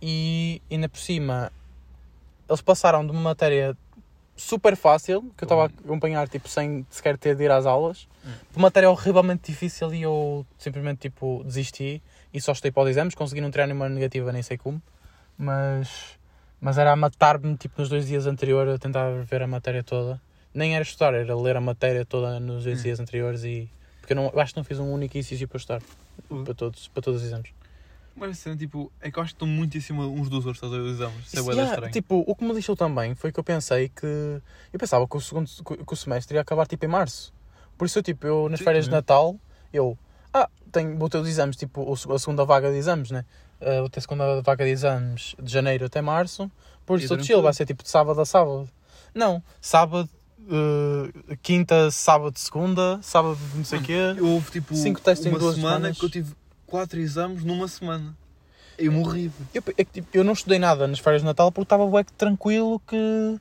e 0.00 0.62
ainda 0.70 0.88
por 0.88 1.00
cima 1.00 1.50
eles 2.48 2.60
passaram 2.60 3.04
de 3.04 3.10
uma 3.10 3.20
matéria 3.20 3.76
super 4.36 4.76
fácil 4.76 5.22
que 5.36 5.44
eu 5.44 5.46
estava 5.46 5.62
a 5.62 5.66
acompanhar 5.66 6.28
tipo 6.28 6.48
sem 6.48 6.86
sequer 6.90 7.16
ter 7.16 7.34
de 7.34 7.44
ir 7.44 7.50
às 7.50 7.64
aulas 7.66 8.06
Hum. 8.24 8.32
uma 8.56 8.62
matéria 8.68 8.90
horrivelmente 8.90 9.50
difícil 9.50 9.94
e 9.94 10.02
eu 10.02 10.44
simplesmente 10.58 10.98
tipo 10.98 11.42
desisti 11.44 12.02
e 12.34 12.40
só 12.40 12.52
estudei 12.52 12.70
para 12.72 12.82
os 12.84 12.90
exames 12.90 13.14
consegui 13.14 13.40
não 13.40 13.50
tirar 13.50 13.66
nenhuma 13.66 13.88
negativa 13.88 14.32
nem 14.32 14.42
sei 14.42 14.58
como 14.58 14.82
mas 15.38 16.18
mas 16.60 16.78
era 16.78 16.92
a 16.92 16.96
matar-me 16.96 17.56
tipo 17.56 17.80
nos 17.80 17.88
dois 17.88 18.06
dias 18.06 18.26
anteriores 18.26 18.74
a 18.74 18.78
tentar 18.78 19.10
ver 19.24 19.42
a 19.42 19.46
matéria 19.46 19.82
toda 19.82 20.20
nem 20.54 20.74
era 20.74 20.82
estudar 20.82 21.14
era 21.14 21.34
ler 21.36 21.56
a 21.56 21.60
matéria 21.60 22.04
toda 22.04 22.38
nos 22.40 22.64
dois 22.64 22.80
Hum. 22.80 22.82
dias 22.82 23.00
anteriores 23.00 23.44
e 23.44 23.68
porque 24.00 24.12
eu, 24.12 24.16
não, 24.16 24.30
eu 24.32 24.40
acho 24.40 24.52
que 24.54 24.58
não 24.60 24.64
fiz 24.64 24.78
um 24.78 24.92
único 24.92 25.16
exercício 25.16 25.48
para 25.48 25.58
estudar 25.58 25.82
para 26.44 26.54
todos, 26.54 26.86
para 26.88 27.02
todos 27.02 27.20
os 27.20 27.26
exames. 27.26 27.50
Mas 28.16 28.30
a 28.30 28.34
cena, 28.34 28.56
tipo, 28.56 28.90
é 29.00 29.10
que 29.10 29.18
eu 29.18 29.22
acho 29.22 29.32
que 29.32 29.36
estão 29.36 29.46
muito 29.48 29.76
em 29.76 29.80
cima 29.80 30.06
uns 30.06 30.28
dos 30.30 30.46
outros, 30.46 30.62
os 30.62 30.92
exames. 30.92 31.26
Isso 31.26 31.50
é 31.50 31.54
yeah, 31.54 31.90
tipo, 31.90 32.24
o 32.26 32.34
que 32.34 32.44
me 32.44 32.52
deixou 32.54 32.74
também 32.74 33.14
foi 33.14 33.30
que 33.30 33.38
eu 33.38 33.44
pensei 33.44 33.90
que. 33.90 34.40
Eu 34.72 34.78
pensava 34.78 35.06
que 35.06 35.16
o, 35.16 35.20
segundo, 35.20 35.46
que 35.46 35.92
o 35.92 35.96
semestre 35.96 36.36
ia 36.36 36.40
acabar 36.40 36.66
tipo 36.66 36.84
em 36.86 36.88
março. 36.88 37.32
Por 37.76 37.84
isso, 37.84 38.00
tipo, 38.02 38.26
eu 38.26 38.48
nas 38.48 38.58
Sim, 38.58 38.64
férias 38.64 38.86
de. 38.86 38.90
Natal, 38.90 39.38
eu. 39.70 39.98
Ah, 40.32 40.48
tenho, 40.72 40.96
vou 40.96 41.10
ter 41.10 41.18
os 41.18 41.28
exames, 41.28 41.56
tipo, 41.56 41.92
a 41.92 42.18
segunda 42.18 42.44
vaga 42.44 42.70
de 42.70 42.78
exames, 42.78 43.10
né? 43.10 43.24
Ah, 43.60 43.80
vou 43.80 43.90
ter 43.90 43.98
a 43.98 44.02
segunda 44.02 44.40
vaga 44.40 44.64
de 44.64 44.70
exames 44.70 45.34
de 45.42 45.52
janeiro 45.52 45.84
até 45.84 46.00
março. 46.00 46.50
Por 46.86 46.98
isso, 46.98 47.22
chill 47.22 47.42
vai 47.42 47.52
ser 47.52 47.66
tipo 47.66 47.82
de 47.82 47.90
sábado 47.90 48.18
a 48.20 48.24
sábado. 48.24 48.68
Não, 49.14 49.42
sábado, 49.60 50.08
eh, 50.48 51.36
quinta, 51.42 51.90
sábado, 51.90 52.38
segunda, 52.38 52.98
sábado, 53.02 53.38
não 53.54 53.64
sei 53.64 53.78
o 53.78 53.82
quê. 53.82 54.14
Eu 54.16 54.28
houve 54.28 54.50
tipo 54.50 54.74
Cinco 54.74 55.00
testes 55.00 55.26
em 55.26 55.30
uma 55.30 55.38
duas 55.38 55.56
semana 55.56 55.76
semanas. 55.76 55.98
que 55.98 56.04
eu 56.04 56.10
tive 56.10 56.34
quatro 56.66 56.98
exames 57.00 57.44
numa 57.44 57.68
semana. 57.68 58.16
Eu 58.78 58.92
morri. 58.92 59.30
Eu, 59.54 59.62
é 59.78 59.84
que, 59.84 59.92
tipo, 59.92 60.08
eu 60.12 60.22
não 60.22 60.32
estudei 60.34 60.58
nada 60.58 60.86
nas 60.86 60.98
férias 60.98 61.22
de 61.22 61.26
Natal 61.26 61.50
porque 61.50 61.64
estava 61.64 61.86
bué 61.86 62.04
tranquilo 62.16 62.80
que, 62.80 63.40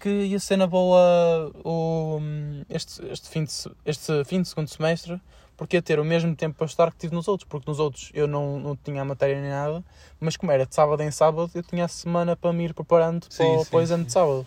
que 0.00 0.08
ia 0.26 0.38
ser 0.38 0.56
na 0.56 0.66
boa 0.66 1.50
o, 1.64 2.20
este, 2.68 3.02
este, 3.10 3.28
fim 3.28 3.44
de, 3.44 3.52
este 3.86 4.24
fim 4.24 4.42
de 4.42 4.48
segundo 4.48 4.68
semestre 4.68 5.20
porque 5.56 5.76
ia 5.78 5.82
ter 5.82 5.98
o 5.98 6.04
mesmo 6.04 6.36
tempo 6.36 6.56
para 6.58 6.66
estudar 6.66 6.90
que 6.92 6.98
tive 6.98 7.14
nos 7.14 7.26
outros, 7.28 7.48
porque 7.48 7.68
nos 7.70 7.78
outros 7.80 8.10
eu 8.12 8.26
não, 8.28 8.60
não 8.60 8.76
tinha 8.76 9.00
a 9.00 9.04
matéria 9.04 9.40
nem 9.40 9.50
nada, 9.50 9.82
mas 10.20 10.36
como 10.36 10.52
era 10.52 10.66
de 10.66 10.74
sábado 10.74 11.02
em 11.02 11.10
sábado, 11.10 11.50
eu 11.54 11.62
tinha 11.62 11.86
a 11.86 11.88
semana 11.88 12.36
para 12.36 12.52
me 12.52 12.64
ir 12.66 12.74
preparando 12.74 13.26
Sim, 13.30 13.38
para, 13.38 13.46
o- 13.46 13.64
sim, 13.64 13.70
para 13.70 13.78
o 13.78 13.82
exame 13.82 14.02
sim. 14.02 14.06
de 14.06 14.12
sábado. 14.12 14.46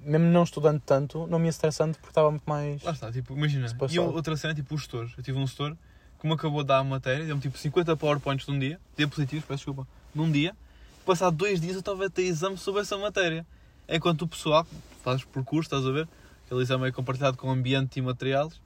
Mesmo 0.00 0.26
não 0.26 0.42
estudando 0.42 0.82
tanto, 0.84 1.28
não 1.28 1.38
me 1.38 1.44
ia 1.44 1.50
estressando 1.50 1.92
porque 1.94 2.08
estava 2.08 2.28
muito 2.28 2.42
mais. 2.44 2.82
Lá 2.82 2.90
está, 2.90 3.12
tipo, 3.12 3.34
imagina. 3.34 3.68
E 3.88 3.98
outra 4.00 4.36
cena, 4.36 4.52
tipo, 4.52 4.74
os 4.74 4.80
gestores. 4.80 5.12
Eu 5.16 5.22
tive 5.22 5.38
um 5.38 5.46
gestor 5.46 5.76
me 6.26 6.34
acabou 6.34 6.62
de 6.62 6.68
dar 6.68 6.78
a 6.78 6.84
matéria, 6.84 7.24
deu-me 7.24 7.40
tipo 7.40 7.56
50 7.56 7.96
powerpoints 7.96 8.46
num 8.46 8.58
dia, 8.58 8.80
diapositivos, 8.96 9.44
peço 9.44 9.58
desculpa, 9.58 9.86
num 10.14 10.30
dia. 10.30 10.54
Passado 11.04 11.36
dois 11.36 11.60
dias 11.60 11.74
eu 11.74 11.80
estava 11.80 12.06
a 12.06 12.10
ter 12.10 12.22
exame 12.22 12.58
sobre 12.58 12.82
essa 12.82 12.96
matéria. 12.98 13.46
Enquanto 13.88 14.22
o 14.22 14.28
pessoal, 14.28 14.64
que 14.64 14.70
faz 15.02 15.22
por 15.24 15.44
curso, 15.44 15.68
estás 15.68 15.86
a 15.86 15.90
ver? 15.92 16.08
Aquele 16.44 16.62
exame 16.62 16.88
é 16.88 16.92
compartilhado 16.92 17.36
com 17.36 17.50
ambiente 17.50 17.98
e 17.98 18.02
materiais. 18.02 18.60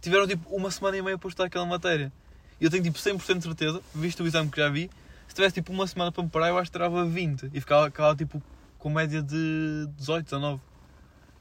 Tiveram 0.00 0.26
tipo 0.26 0.54
uma 0.54 0.70
semana 0.70 0.96
e 0.96 1.02
meia 1.02 1.16
para 1.16 1.28
estudar 1.28 1.46
aquela 1.46 1.64
matéria. 1.64 2.12
E 2.60 2.64
eu 2.64 2.70
tenho 2.70 2.82
tipo 2.82 2.98
100% 2.98 3.38
de 3.38 3.44
certeza, 3.44 3.80
visto 3.94 4.22
o 4.22 4.26
exame 4.26 4.50
que 4.50 4.60
já 4.60 4.68
vi, 4.68 4.90
se 5.28 5.34
tivesse 5.34 5.54
tipo 5.54 5.72
uma 5.72 5.86
semana 5.86 6.12
para 6.12 6.22
me 6.22 6.28
parar, 6.28 6.48
eu 6.48 6.58
acho 6.58 6.70
que 6.70 6.76
tirava 6.76 7.04
20. 7.04 7.50
E 7.52 7.60
ficava, 7.60 7.86
ficava 7.86 8.14
tipo 8.14 8.42
com 8.78 8.90
média 8.90 9.22
de 9.22 9.88
18, 9.96 10.24
19. 10.24 10.60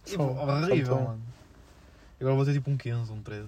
Tipo, 0.06 0.24
Fogo, 0.24 0.52
horrível, 0.52 0.98
é. 0.98 1.04
mano. 1.04 1.22
Agora 2.20 2.36
vou 2.36 2.46
ter 2.46 2.54
tipo 2.54 2.72
um 2.72 2.78
15, 2.78 3.12
um 3.12 3.22
13. 3.22 3.48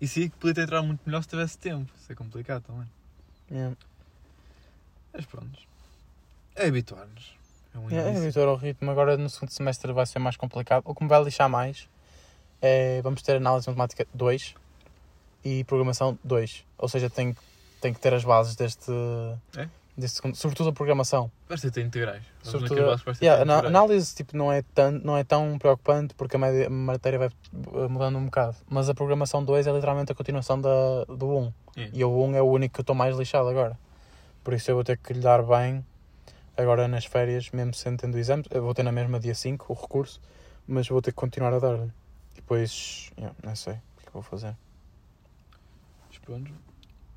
E 0.00 0.06
sim 0.06 0.28
que 0.28 0.36
podia 0.36 0.54
ter 0.54 0.62
entrado 0.62 0.86
muito 0.86 1.00
melhor 1.06 1.22
se 1.22 1.28
tivesse 1.28 1.58
tempo. 1.58 1.90
Isso 1.98 2.12
é 2.12 2.14
complicado 2.14 2.62
também. 2.64 2.86
Yeah. 3.50 3.76
Mas 5.12 5.24
pronto. 5.24 5.58
É 6.54 6.66
habituar-nos. 6.66 7.34
É 7.74 7.78
um 7.78 7.90
É, 7.90 7.94
é 7.94 8.16
habituar 8.18 8.48
ao 8.48 8.56
ritmo. 8.56 8.90
Agora 8.90 9.16
no 9.16 9.28
segundo 9.30 9.50
semestre 9.50 9.92
vai 9.92 10.06
ser 10.06 10.18
mais 10.18 10.36
complicado. 10.36 10.82
O 10.84 10.94
que 10.94 11.02
me 11.02 11.08
vai 11.08 11.22
lixar 11.22 11.48
mais 11.48 11.88
é 12.60 13.00
vamos 13.02 13.22
ter 13.22 13.36
análise 13.36 13.68
matemática 13.68 14.06
2 14.14 14.54
e 15.44 15.64
programação 15.64 16.18
2. 16.24 16.64
Ou 16.78 16.88
seja, 16.88 17.08
tem, 17.08 17.36
tem 17.80 17.94
que 17.94 18.00
ter 18.00 18.12
as 18.12 18.24
bases 18.24 18.56
deste, 18.56 18.90
É? 19.56 19.68
Segundo, 20.08 20.34
sobretudo 20.36 20.68
a 20.68 20.72
programação. 20.72 21.30
De 21.48 21.70
ter 21.70 21.84
integrais. 21.84 22.22
Sobretudo, 22.42 22.74
de 22.76 23.24
yeah, 23.24 23.42
a 23.42 23.44
integrais. 23.44 23.64
análise 23.66 24.14
tipo, 24.14 24.36
não, 24.36 24.52
é 24.52 24.62
tão, 24.62 24.90
não 24.92 25.16
é 25.16 25.24
tão 25.24 25.58
preocupante 25.58 26.14
porque 26.14 26.36
a, 26.36 26.38
média- 26.38 26.66
a 26.66 26.70
matéria 26.70 27.18
vai 27.18 27.28
uh, 27.28 27.88
mudando 27.88 28.18
um 28.18 28.26
bocado. 28.26 28.56
Mas 28.68 28.88
a 28.88 28.94
programação 28.94 29.44
2 29.44 29.66
é 29.66 29.72
literalmente 29.72 30.12
a 30.12 30.14
continuação 30.14 30.60
da, 30.60 31.04
do 31.08 31.28
1. 31.28 31.52
Yeah. 31.76 31.96
E 31.98 32.04
o 32.04 32.24
1 32.24 32.34
é 32.36 32.42
o 32.42 32.46
único 32.46 32.74
que 32.74 32.80
eu 32.80 32.82
estou 32.82 32.94
mais 32.96 33.16
lixado 33.16 33.48
agora. 33.48 33.78
Por 34.44 34.54
isso 34.54 34.70
eu 34.70 34.74
vou 34.74 34.84
ter 34.84 34.98
que 34.98 35.12
lhe 35.12 35.20
dar 35.20 35.42
bem 35.42 35.84
agora 36.56 36.86
nas 36.88 37.04
férias, 37.04 37.50
mesmo 37.50 37.74
sendo 37.74 37.98
tendo 37.98 38.18
exames. 38.18 38.46
Eu 38.50 38.62
vou 38.62 38.74
ter 38.74 38.82
na 38.82 38.92
mesma 38.92 39.18
dia 39.18 39.34
5 39.34 39.72
o 39.72 39.74
recurso, 39.74 40.20
mas 40.66 40.88
vou 40.88 41.00
ter 41.02 41.10
que 41.12 41.16
continuar 41.16 41.52
a 41.54 41.58
dar-lhe. 41.58 41.90
Depois, 42.34 43.10
yeah, 43.18 43.34
não 43.42 43.56
sei 43.56 43.72
o 43.74 43.76
que 43.76 44.02
é 44.02 44.06
que 44.06 44.12
vou 44.12 44.22
fazer. 44.22 44.54
Mas 46.08 46.18
pronto. 46.18 46.50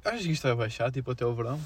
Achas 0.03 0.21
que 0.25 0.31
isto 0.31 0.43
vai 0.43 0.55
baixar, 0.55 0.91
tipo, 0.91 1.11
até 1.11 1.25
o 1.25 1.33
verão? 1.35 1.59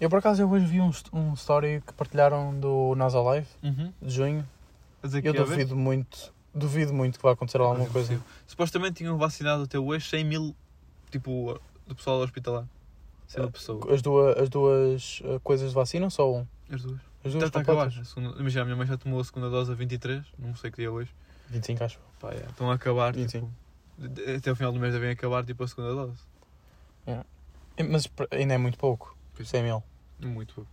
Eu 0.00 0.10
por 0.10 0.18
acaso 0.18 0.42
eu 0.42 0.50
hoje 0.50 0.66
vi 0.66 0.80
um, 0.80 0.90
um 1.12 1.32
story 1.34 1.82
que 1.86 1.92
partilharam 1.94 2.58
do 2.58 2.94
NASA 2.96 3.20
Live 3.20 3.46
Uhum. 3.62 3.92
de 4.00 4.10
junho. 4.14 4.48
Eu 5.22 5.32
duvido 5.32 5.76
muito, 5.76 6.32
duvido 6.54 6.92
muito 6.92 7.16
que 7.18 7.22
vai 7.22 7.32
acontecer 7.32 7.60
alguma 7.60 7.88
Quase 7.88 8.08
coisa. 8.08 8.24
Supostamente 8.46 8.94
tinham 8.96 9.16
vacinado 9.16 9.62
até 9.62 9.78
hoje 9.78 10.08
100 10.08 10.24
mil, 10.24 10.56
tipo, 11.10 11.58
do 11.86 11.94
pessoal 11.94 12.18
hospitalar. 12.20 12.64
100 13.28 13.42
mil 13.42 13.50
pessoas. 13.52 13.92
As 13.92 14.02
duas, 14.02 14.36
as 14.38 14.48
duas 14.48 15.20
uh, 15.24 15.40
coisas 15.40 15.68
de 15.70 15.74
vacina 15.74 16.06
ou 16.06 16.10
só 16.10 16.30
um? 16.30 16.46
As 16.70 16.82
duas. 16.82 16.96
As 17.24 17.32
Está 17.32 17.38
duas 17.38 17.42
a 17.56 17.60
acabar. 17.60 17.84
completas? 17.86 17.98
A 18.10 18.14
segunda- 18.14 18.38
Imagina, 18.40 18.62
a 18.62 18.64
minha 18.64 18.76
mãe 18.76 18.86
já 18.86 18.96
tomou 18.98 19.20
a 19.20 19.24
segunda 19.24 19.48
dose 19.48 19.70
a 19.72 19.74
23, 19.74 20.24
não 20.38 20.54
sei 20.56 20.70
que 20.70 20.78
dia 20.78 20.86
é 20.86 20.90
hoje. 20.90 21.10
25 21.48 21.84
acho. 21.84 21.98
Pá, 22.20 22.32
é, 22.32 22.44
Estão 22.48 22.70
a 22.70 22.74
acabar, 22.74 23.12
25. 23.14 23.48
tipo, 23.98 24.30
até 24.36 24.50
o 24.52 24.56
final 24.56 24.72
do 24.72 24.80
mês 24.80 24.92
devem 24.92 25.10
acabar, 25.10 25.44
tipo, 25.44 25.62
a 25.64 25.68
segunda 25.68 25.94
dose. 25.94 26.18
Eh, 27.06 27.82
Mas 27.84 28.08
ainda 28.32 28.54
é 28.54 28.58
muito 28.58 28.76
pouco. 28.78 29.15
Pois. 29.36 29.48
100 29.48 29.62
mil. 29.62 29.82
Muito 30.20 30.54
pouco. 30.54 30.70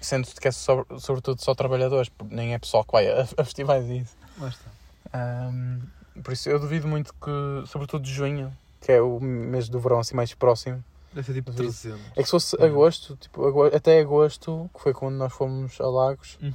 Sendo 0.00 0.26
que 0.28 0.48
é 0.48 0.50
só- 0.50 0.84
sobretudo 0.98 1.40
só 1.42 1.54
trabalhadores, 1.54 2.10
nem 2.30 2.54
é 2.54 2.58
pessoal 2.58 2.84
que 2.84 2.92
vai 2.92 3.08
a, 3.08 3.22
a 3.38 3.44
festivais 3.44 3.86
e 3.88 3.98
isso. 3.98 4.16
Lá 4.38 4.48
está. 4.48 4.70
Ahm, 5.12 5.80
por 6.22 6.32
isso 6.32 6.48
eu 6.48 6.58
duvido 6.58 6.86
muito 6.88 7.12
que, 7.14 7.66
sobretudo 7.68 8.02
de 8.04 8.12
junho, 8.12 8.52
que 8.80 8.92
é 8.92 9.00
o 9.00 9.20
mês 9.20 9.68
do 9.68 9.78
verão 9.80 9.98
assim 10.00 10.14
mais 10.14 10.34
próximo. 10.34 10.82
Deve 11.12 11.26
ser 11.26 11.34
tipo 11.34 11.50
Duvido. 11.52 11.72
300. 11.72 12.00
É 12.12 12.14
que 12.16 12.24
se 12.24 12.30
fosse 12.30 12.56
Uhum. 12.56 12.64
agosto, 12.64 13.16
tipo, 13.16 13.46
ago- 13.46 13.66
até 13.66 14.00
agosto, 14.00 14.68
que 14.74 14.80
foi 14.80 14.92
quando 14.92 15.14
nós 15.14 15.32
fomos 15.32 15.80
a 15.80 15.86
Lagos, 15.86 16.38
Uhum. 16.42 16.52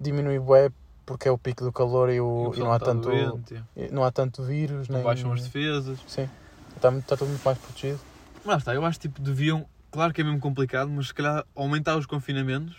diminui 0.00 0.38
bué 0.38 0.70
porque 1.04 1.28
é 1.28 1.30
o 1.30 1.38
pico 1.38 1.62
do 1.64 1.72
calor 1.72 2.10
e, 2.10 2.20
o, 2.20 2.52
E 2.54 2.58
e 2.58 2.60
o 2.60 2.64
não 2.64 2.72
há 2.72 2.76
está 2.76 2.86
tanto 2.86 3.02
doente, 3.08 3.62
é. 3.76 3.86
e 3.86 3.90
não 3.92 4.04
há 4.04 4.10
tanto 4.10 4.42
vírus, 4.42 4.88
Não 4.88 4.96
nem 4.96 5.04
baixam 5.04 5.32
as 5.32 5.42
defesas. 5.42 5.98
Sim. 6.06 6.28
Está, 6.76 6.90
está 6.96 7.16
tudo 7.16 7.28
muito 7.28 7.44
mais 7.44 7.58
protegido. 7.58 8.00
Mas 8.44 8.58
está, 8.58 8.74
eu 8.74 8.84
acho 8.84 8.98
que 9.00 9.08
tipo, 9.08 9.20
deviam, 9.22 9.66
claro 9.96 10.12
que 10.12 10.20
é 10.20 10.24
mesmo 10.24 10.38
complicado, 10.40 10.88
mas 10.90 11.08
se 11.08 11.14
calhar 11.14 11.44
aumentar 11.54 11.96
os 11.96 12.06
confinamentos. 12.06 12.76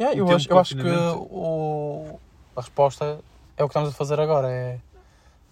Yeah, 0.00 0.18
eu 0.18 0.28
acho, 0.34 0.50
eu 0.50 0.58
acho 0.58 0.76
que 0.76 0.82
o, 0.82 2.18
a 2.56 2.60
resposta 2.60 3.20
é 3.56 3.62
o 3.64 3.68
que 3.68 3.72
estamos 3.72 3.90
a 3.90 3.92
fazer 3.92 4.18
agora, 4.20 4.50
é 4.50 4.78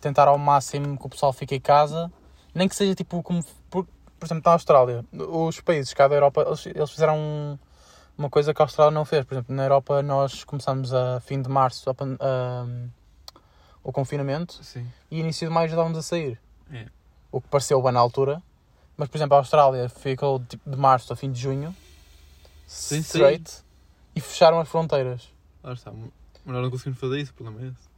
tentar 0.01 0.29
ao 0.29 0.37
máximo 0.37 0.99
que 0.99 1.07
o 1.07 1.09
pessoal 1.09 1.33
fique 1.33 1.55
em 1.55 1.61
casa, 1.61 2.11
nem 2.55 2.69
que 2.69 2.75
seja 2.77 2.95
tipo 2.95 3.23
como. 3.23 3.43
Por, 3.71 3.87
por 4.19 4.27
exemplo, 4.27 4.43
na 4.45 4.53
Austrália, 4.53 5.05
os 5.13 5.61
países 5.61 5.95
cá 5.95 6.09
da 6.09 6.15
Europa, 6.15 6.43
eles, 6.47 6.67
eles 6.67 6.91
fizeram 6.91 7.17
um- 7.19 7.59
uma 8.17 8.29
coisa 8.31 8.53
que 8.55 8.61
a 8.63 8.65
Austrália 8.65 8.93
não 8.93 9.05
fez. 9.05 9.25
Por 9.25 9.35
exemplo, 9.35 9.55
na 9.55 9.65
Europa 9.65 10.03
nós 10.03 10.45
começamos 10.45 10.93
a 10.95 11.21
fim 11.21 11.41
de 11.43 11.49
março 11.49 11.89
a 11.91 11.95
a- 12.21 12.67
o 13.83 13.93
confinamento 13.93 14.63
Sim. 14.63 14.87
e 15.11 15.21
início 15.21 15.47
de 15.49 15.53
maio 15.55 15.69
já 15.69 15.75
estávamos 15.75 15.99
a 15.99 16.03
sair. 16.03 16.41
É. 16.73 16.87
O 17.33 17.41
que 17.41 17.49
pareceu 17.49 17.83
bem 17.83 17.93
na 17.93 18.01
altura. 18.01 18.43
Mas, 18.97 19.09
por 19.09 19.17
exemplo, 19.19 19.35
a 19.35 19.39
Austrália 19.39 19.89
ficou 19.89 20.41
tipo, 20.41 20.71
de 20.71 20.77
março 20.77 21.13
a 21.13 21.17
fim 21.17 21.31
de 21.33 21.41
junho, 21.41 21.75
Sem 22.67 23.01
straight, 23.01 23.51
e 24.15 24.21
fecharam 24.21 24.61
as 24.61 24.69
fronteiras. 24.69 25.29
Lá 25.63 25.73
está. 25.73 25.91
Mas 25.93 26.55
nós 26.55 26.63
não 26.63 26.71
conseguimos 26.71 26.99
fazer 27.01 27.19
isso, 27.21 27.33
o 27.33 27.35
problema 27.35 27.63
é 27.63 27.69
esse. 27.69 27.89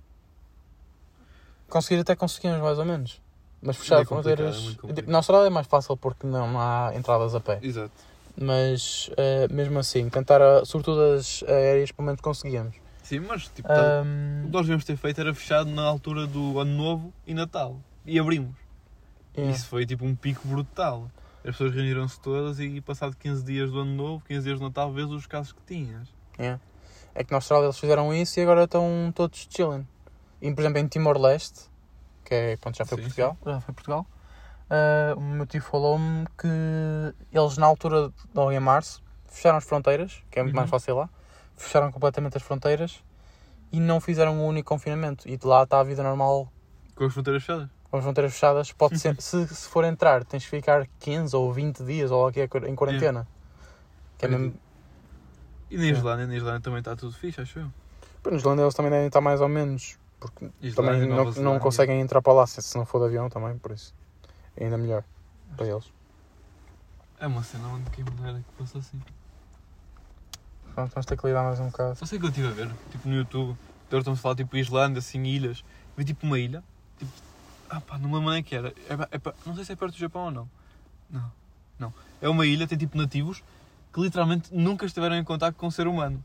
Conseguir 1.68 2.00
até 2.00 2.14
conseguimos, 2.14 2.60
mais 2.60 2.78
ou 2.78 2.84
menos. 2.84 3.20
Mas 3.60 3.76
fechar 3.76 4.00
É 4.00 4.04
complicado, 4.04 4.36
fronteiras. 4.36 4.56
é 4.56 4.60
muito 4.60 4.80
complicado. 4.80 5.10
na 5.10 5.18
Austrália 5.18 5.46
é 5.48 5.50
mais 5.50 5.66
fácil 5.66 5.96
porque 5.96 6.26
não 6.26 6.60
há 6.60 6.92
entradas 6.94 7.34
a 7.34 7.40
pé. 7.40 7.58
Exato. 7.62 7.90
Mas 8.38 9.10
eh, 9.16 9.48
mesmo 9.50 9.78
assim, 9.78 10.08
tentar, 10.10 10.40
a- 10.42 10.64
sobretudo 10.64 11.00
as 11.14 11.42
aéreas, 11.44 11.90
pelo 11.90 12.06
menos 12.06 12.20
conseguíamos. 12.20 12.76
Sim, 13.02 13.20
mas 13.20 13.48
tipo, 13.48 13.66
tá- 13.66 14.00
Ahm, 14.02 14.42
o 14.42 14.46
que 14.46 14.52
nós 14.52 14.62
devíamos 14.62 14.84
ter 14.84 14.96
feito 14.96 15.20
era 15.20 15.34
fechado 15.34 15.70
na 15.70 15.82
altura 15.82 16.26
do 16.26 16.58
Ano 16.60 16.76
Novo 16.76 17.12
e 17.26 17.32
Natal. 17.34 17.80
E 18.04 18.18
abrimos. 18.18 18.54
Yeah. 19.36 19.54
Isso 19.56 19.66
foi 19.68 19.84
tipo 19.86 20.04
um 20.04 20.14
pico 20.14 20.46
brutal. 20.48 21.10
As 21.38 21.52
pessoas 21.52 21.74
reuniram-se 21.74 22.20
todas 22.20 22.58
e 22.58 22.80
passado 22.80 23.16
15 23.16 23.44
dias 23.44 23.70
do 23.70 23.78
Ano 23.80 23.94
Novo, 23.94 24.24
15 24.26 24.44
dias 24.44 24.58
do 24.58 24.64
Natal, 24.64 24.92
vês 24.92 25.08
os 25.10 25.26
casos 25.26 25.52
que 25.52 25.60
tinhas. 25.66 26.08
Yeah. 26.38 26.60
É 27.14 27.22
que 27.24 27.30
na 27.30 27.38
Austrália 27.38 27.66
eles 27.66 27.78
fizeram 27.78 28.12
isso 28.12 28.38
e 28.38 28.42
agora 28.42 28.64
estão 28.64 29.12
todos 29.14 29.46
chilling. 29.48 29.86
E, 30.42 30.52
por 30.52 30.60
exemplo, 30.60 30.78
em 30.80 30.86
Timor-Leste, 30.88 31.70
que 32.24 32.34
é, 32.34 32.56
pronto, 32.56 32.76
já 32.76 32.84
foi 32.84 32.98
Sim, 32.98 33.04
Portugal, 33.04 33.38
já 33.46 33.60
foi 33.60 33.74
Portugal, 33.74 34.06
ah, 34.68 35.14
o 35.16 35.20
meu 35.20 35.46
tio 35.46 35.62
falou-me 35.62 36.26
que 36.36 36.48
eles 37.32 37.56
na 37.56 37.66
altura, 37.66 38.12
logo 38.34 38.50
em 38.52 38.60
março, 38.60 39.02
fecharam 39.26 39.56
as 39.58 39.64
fronteiras, 39.64 40.22
que 40.30 40.38
é 40.38 40.42
muito 40.42 40.54
Uhum. 40.54 40.60
mais 40.60 40.70
fácil 40.70 40.96
lá, 40.96 41.08
fecharam 41.56 41.90
completamente 41.92 42.36
as 42.36 42.42
fronteiras 42.42 43.02
e 43.72 43.78
não 43.80 44.00
fizeram 44.00 44.34
um 44.34 44.46
único 44.46 44.68
confinamento. 44.68 45.28
E 45.28 45.36
de 45.36 45.46
lá 45.46 45.62
está 45.62 45.80
a 45.80 45.84
vida 45.84 46.02
normal 46.02 46.52
Com 46.94 47.04
as 47.04 47.12
fronteiras 47.12 47.42
fechadas. 47.44 47.70
Com 47.96 47.98
as 47.98 48.04
fronteiras 48.04 48.32
fechadas. 48.32 48.72
Pode 48.72 48.98
ser, 48.98 49.20
se, 49.20 49.46
se 49.48 49.68
for 49.68 49.84
entrar, 49.84 50.24
tens 50.24 50.44
que 50.44 50.50
ficar 50.50 50.86
15 51.00 51.34
ou 51.34 51.52
20 51.52 51.82
dias 51.84 52.10
ou 52.10 52.26
aqui 52.26 52.40
em 52.42 52.74
quarentena. 52.74 53.26
Que 54.18 54.26
é 54.26 54.28
mesmo, 54.28 54.54
E 55.70 55.76
na 55.76 55.86
Islândia, 55.86 56.26
na 56.26 56.36
Islândia 56.36 56.60
também 56.60 56.78
está 56.78 56.94
tudo 56.94 57.12
fixe, 57.12 57.40
acho 57.40 57.58
eu. 57.58 57.72
Pô, 58.22 58.30
Nos 58.30 58.40
Islândia 58.40 58.62
eles 58.62 58.74
também 58.74 58.90
devem 58.90 59.06
estar 59.06 59.20
mais 59.20 59.40
ou 59.40 59.48
menos, 59.48 59.98
porque 60.20 60.50
Islândia, 60.60 61.06
também 61.06 61.08
não, 61.08 61.52
não 61.52 61.58
conseguem 61.58 62.00
entrar 62.00 62.20
para 62.22 62.32
lá 62.32 62.46
se, 62.46 62.76
não 62.76 62.84
for 62.84 62.98
de 63.00 63.06
avião 63.06 63.28
também, 63.28 63.56
por 63.58 63.72
isso. 63.72 63.94
É 64.56 64.64
ainda 64.64 64.78
melhor 64.78 65.04
para 65.56 65.66
eles. 65.66 65.92
É 67.18 67.26
uma 67.26 67.42
cena 67.42 67.68
onde 67.68 67.88
quem 67.90 68.04
me 68.04 68.10
dera 68.10 68.38
que 68.38 68.56
fosse 68.58 68.78
assim. 68.78 69.00
Pronto, 70.74 70.92
vamos 70.92 71.06
ter 71.06 71.16
que 71.16 71.26
lidar 71.26 71.42
mais 71.42 71.58
um 71.60 71.66
bocado. 71.66 71.96
Só 71.96 72.04
sei 72.04 72.18
que 72.18 72.26
eu 72.26 72.28
estive 72.28 72.48
a 72.48 72.50
ver, 72.50 72.70
tipo 72.90 73.08
no 73.08 73.14
YouTube, 73.14 73.56
agora 73.86 74.00
estamos 74.00 74.18
a 74.18 74.22
falar 74.22 74.34
tipo 74.34 74.56
Islândia, 74.56 74.98
assim, 74.98 75.22
ilhas. 75.24 75.64
Vi 75.96 76.04
tipo 76.04 76.26
uma 76.26 76.38
ilha, 76.38 76.62
tipo, 76.98 77.10
ah 77.70 77.80
pá, 77.80 77.98
não 77.98 78.08
me 78.08 78.16
lembro 78.16 78.30
nem 78.32 78.42
que 78.42 78.54
era. 78.54 78.68
É, 78.88 79.16
é 79.16 79.32
não 79.44 79.54
sei 79.54 79.64
se 79.64 79.72
é 79.72 79.76
perto 79.76 79.92
do 79.92 79.98
Japão 79.98 80.26
ou 80.26 80.30
não. 80.30 80.50
Não, 81.10 81.32
não. 81.78 81.94
É 82.20 82.28
uma 82.28 82.46
ilha, 82.46 82.66
tem 82.66 82.78
tipo 82.78 82.96
nativos 82.96 83.42
que 83.92 84.00
literalmente 84.00 84.54
nunca 84.54 84.84
estiveram 84.84 85.16
em 85.16 85.24
contato 85.24 85.54
com 85.54 85.66
o 85.66 85.72
ser 85.72 85.86
humano. 85.86 86.22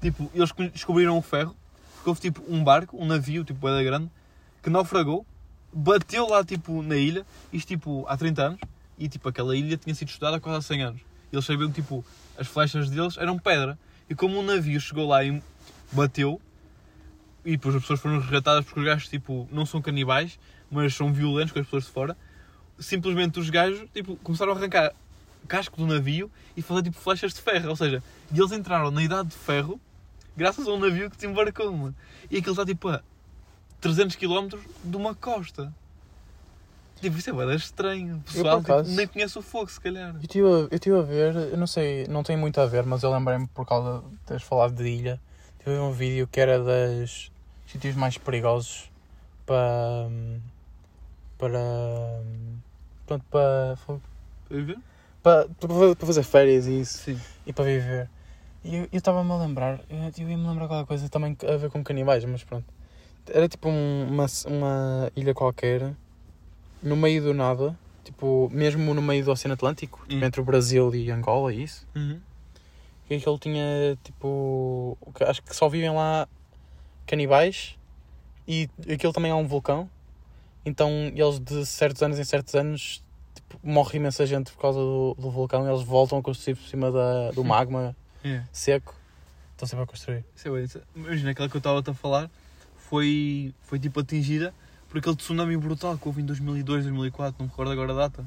Tipo, 0.00 0.30
eles 0.32 0.52
descobriram 0.72 1.18
o 1.18 1.22
ferro, 1.22 1.56
porque 1.96 2.08
houve 2.08 2.20
tipo 2.20 2.42
um 2.48 2.62
barco, 2.62 2.96
um 2.96 3.04
navio, 3.04 3.42
tipo, 3.42 3.58
bué 3.58 3.72
da 3.72 3.82
grande, 3.82 4.08
que 4.62 4.70
naufragou, 4.70 5.26
bateu 5.72 6.28
lá 6.28 6.44
tipo 6.44 6.80
na 6.80 6.96
ilha, 6.96 7.26
isto 7.52 7.66
tipo 7.66 8.06
há 8.08 8.16
30 8.16 8.42
anos, 8.42 8.60
e 8.96 9.08
tipo 9.08 9.28
aquela 9.28 9.56
ilha 9.56 9.76
tinha 9.76 9.92
sido 9.96 10.08
estudada 10.08 10.36
há 10.36 10.40
quase 10.40 10.58
há 10.58 10.62
100 10.62 10.82
anos. 10.82 11.00
Eles 11.32 11.44
sabiam 11.44 11.68
que 11.68 11.82
tipo 11.82 12.04
as 12.38 12.46
flechas 12.46 12.88
deles 12.88 13.16
eram 13.18 13.36
pedra. 13.36 13.76
E 14.08 14.14
como 14.14 14.38
um 14.38 14.42
navio 14.42 14.80
chegou 14.80 15.08
lá 15.08 15.24
e 15.24 15.42
bateu, 15.90 16.40
e 17.44 17.52
depois 17.52 17.74
as 17.74 17.82
pessoas 17.82 18.00
foram 18.00 18.20
resgatadas 18.20 18.64
porque 18.64 18.78
os 18.78 18.86
gajos 18.86 19.08
tipo, 19.08 19.48
não 19.50 19.66
são 19.66 19.82
canibais, 19.82 20.38
mas 20.70 20.94
são 20.94 21.12
violentos 21.12 21.52
com 21.52 21.58
as 21.58 21.64
pessoas 21.66 21.84
de 21.84 21.90
fora, 21.90 22.16
simplesmente 22.78 23.38
os 23.40 23.50
gajos 23.50 23.88
tipo, 23.92 24.16
começaram 24.16 24.52
a 24.52 24.56
arrancar 24.56 24.92
o 25.42 25.46
casco 25.46 25.76
do 25.76 25.86
navio 25.86 26.30
e 26.56 26.62
fazer 26.62 26.82
tipo 26.82 26.96
flechas 26.98 27.32
de 27.34 27.40
ferro. 27.40 27.70
Ou 27.70 27.76
seja, 27.76 28.02
e 28.32 28.38
eles 28.38 28.52
entraram 28.52 28.90
na 28.90 29.02
idade 29.02 29.28
de 29.28 29.36
ferro 29.36 29.80
graças 30.36 30.66
a 30.68 30.72
um 30.72 30.78
navio 30.78 31.10
que 31.10 31.16
desembarcou. 31.16 31.72
mano. 31.72 31.94
E 32.30 32.36
aquilo 32.38 32.52
está 32.52 32.64
tipo 32.66 32.88
a 32.88 33.02
300 33.80 34.16
km 34.16 34.48
de 34.84 34.96
uma 34.96 35.14
costa. 35.14 35.72
Tipo, 37.00 37.16
isso 37.16 37.30
é 37.30 37.32
bem 37.32 37.54
estranho. 37.54 38.16
O 38.16 38.20
pessoal 38.20 38.58
tipo, 38.60 38.72
acaso- 38.72 38.94
nem 38.96 39.06
conhece 39.06 39.38
o 39.38 39.42
fogo, 39.42 39.70
se 39.70 39.80
calhar. 39.80 40.14
Eu 40.16 40.20
estive 40.20 40.46
a, 40.46 40.50
eu 40.50 40.68
estive 40.72 40.96
a 40.98 41.02
ver, 41.02 41.34
eu 41.52 41.56
não 41.56 41.66
sei, 41.66 42.06
não 42.08 42.24
tem 42.24 42.36
muito 42.36 42.60
a 42.60 42.66
ver, 42.66 42.84
mas 42.84 43.04
eu 43.04 43.12
lembrei-me 43.12 43.46
por 43.48 43.64
causa 43.64 44.00
de 44.08 44.16
teres 44.26 44.42
falado 44.42 44.74
de 44.74 44.88
ilha. 44.88 45.20
Tive 45.62 45.78
um 45.78 45.92
vídeo 45.92 46.26
que 46.26 46.40
era 46.40 46.58
das 46.62 47.30
sítios 47.68 47.94
mais 47.94 48.18
perigosos 48.18 48.90
para. 49.46 50.08
Para. 51.38 51.58
pronto, 53.06 53.24
para. 53.30 53.74
Estás 53.74 54.60
a 54.60 54.64
ver? 54.64 54.78
para, 55.22 55.48
para 55.94 56.06
fazer 56.06 56.22
férias 56.22 56.66
e 56.66 56.80
isso. 56.80 56.98
Sim. 56.98 57.20
e 57.46 57.52
para 57.52 57.64
viver. 57.64 58.08
E 58.64 58.76
eu 58.76 58.88
estava-me 58.92 59.30
a 59.30 59.36
lembrar, 59.36 59.80
eu, 59.88 59.98
eu 60.18 60.28
ia-me 60.30 60.46
lembrar 60.48 60.66
qualquer 60.68 60.86
coisa 60.86 61.08
também 61.08 61.36
a 61.46 61.56
ver 61.56 61.70
com 61.70 61.82
canibais, 61.84 62.24
mas 62.24 62.42
pronto. 62.44 62.64
Era 63.30 63.48
tipo 63.48 63.68
um- 63.68 64.06
uma, 64.10 64.26
uma 64.46 65.12
ilha 65.14 65.32
qualquer, 65.34 65.94
no 66.82 66.96
meio 66.96 67.22
do 67.22 67.34
nada, 67.34 67.78
tipo, 68.04 68.48
mesmo 68.52 68.92
no 68.94 69.02
meio 69.02 69.24
do 69.24 69.30
Oceano 69.30 69.54
Atlântico, 69.54 70.00
tipo, 70.08 70.14
Hum. 70.22 70.26
entre 70.26 70.40
o 70.40 70.44
Brasil 70.44 70.94
e 70.94 71.10
Angola 71.10 71.52
e 71.52 71.62
isso. 71.62 71.86
Uhum. 71.94 72.18
E 73.10 73.14
aquilo 73.14 73.38
tinha 73.38 73.96
tipo. 74.02 74.98
Acho 75.26 75.42
que 75.42 75.54
só 75.54 75.68
vivem 75.68 75.90
lá 75.90 76.26
canibais 77.06 77.76
e 78.46 78.68
aquilo 78.92 79.12
também 79.12 79.30
é 79.30 79.34
um 79.34 79.46
vulcão. 79.46 79.88
Então 80.64 80.90
eles 81.14 81.38
de 81.38 81.64
certos 81.66 82.02
anos 82.02 82.18
em 82.18 82.24
certos 82.24 82.54
anos 82.54 83.02
tipo, 83.34 83.58
morre 83.62 83.96
imensa 83.98 84.26
gente 84.26 84.52
por 84.52 84.60
causa 84.60 84.78
do, 84.78 85.16
do 85.18 85.30
vulcão 85.30 85.66
e 85.66 85.70
eles 85.70 85.82
voltam 85.82 86.18
a 86.18 86.22
construir 86.22 86.54
por 86.56 86.64
cima 86.68 86.90
da, 86.90 87.30
do 87.30 87.44
magma 87.44 87.96
É. 88.24 88.42
seco. 88.52 88.94
Estão 89.52 89.66
sempre 89.66 89.84
a 89.84 89.86
construir. 89.86 90.24
É 90.44 90.78
Imagina, 90.94 91.30
aquela 91.30 91.48
que 91.48 91.56
eu 91.56 91.58
estava 91.58 91.80
a 91.80 91.94
falar 91.94 92.30
foi, 92.76 93.52
foi 93.62 93.78
tipo 93.78 94.00
atingida 94.00 94.54
por 94.88 94.98
aquele 94.98 95.16
tsunami 95.16 95.56
brutal 95.56 95.98
que 95.98 96.06
houve 96.06 96.22
em 96.22 96.24
2002, 96.24 96.84
2004, 96.84 97.36
não 97.38 97.46
me 97.46 97.50
recordo 97.50 97.72
agora 97.72 97.92
a 97.92 97.96
data. 97.96 98.24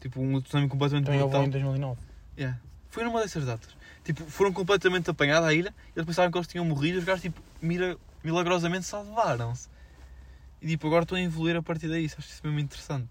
Tipo, 0.00 0.20
um 0.20 0.40
tsunami 0.40 0.68
completamente 0.68 1.06
Também 1.06 1.20
brutal. 1.20 1.42
um 1.42 1.44
em 1.44 1.50
2009. 1.50 2.00
Yeah. 2.38 2.58
Foi 2.88 3.04
numa 3.04 3.20
dessas 3.20 3.44
datas. 3.44 3.76
Tipo, 4.04 4.24
foram 4.24 4.52
completamente 4.52 5.10
apanhados 5.10 5.48
à 5.48 5.52
ilha 5.52 5.74
e 5.94 5.98
eles 5.98 6.06
pensavam 6.06 6.30
que 6.30 6.38
eles 6.38 6.46
tinham 6.48 6.64
morrido 6.64 6.96
e 6.96 6.98
os 7.00 7.04
gajos, 7.04 7.22
tipo, 7.22 7.40
mira, 7.60 7.96
milagrosamente 8.24 8.86
salvaram-se. 8.86 9.68
E 10.60 10.66
tipo, 10.68 10.86
agora 10.86 11.02
estão 11.04 11.16
a 11.16 11.20
evoluir 11.22 11.56
a 11.56 11.62
partir 11.62 11.88
daí. 11.88 12.06
Acho 12.06 12.20
isso 12.20 12.40
mesmo 12.44 12.58
interessante. 12.60 13.08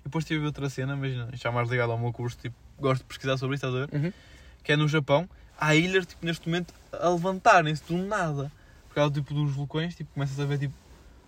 E 0.00 0.04
depois 0.04 0.24
tive 0.24 0.44
outra 0.44 0.68
cena, 0.70 0.94
imagina, 0.94 1.28
já 1.34 1.50
mais 1.52 1.68
ligado 1.68 1.92
ao 1.92 1.98
meu 1.98 2.12
curso, 2.12 2.36
tipo, 2.40 2.56
gosto 2.78 3.02
de 3.02 3.06
pesquisar 3.06 3.36
sobre 3.36 3.56
isso, 3.56 3.66
estás 3.66 3.82
a 3.82 3.86
ver? 3.86 3.94
Uhum. 4.06 4.12
que 4.64 4.72
é 4.72 4.76
no 4.76 4.88
Japão, 4.88 5.28
há 5.58 5.74
ilhas 5.74 6.06
tipo, 6.06 6.24
neste 6.26 6.46
momento 6.48 6.74
a 6.92 7.08
levantarem-se 7.10 7.82
do 7.84 7.96
nada. 7.98 8.50
Por 8.88 8.94
causa 8.94 9.12
tipo, 9.14 9.32
dos 9.34 9.52
vulcões, 9.52 9.94
tipo, 9.94 10.10
começas 10.14 10.38
a 10.40 10.44
ver 10.44 10.58
tipo, 10.58 10.74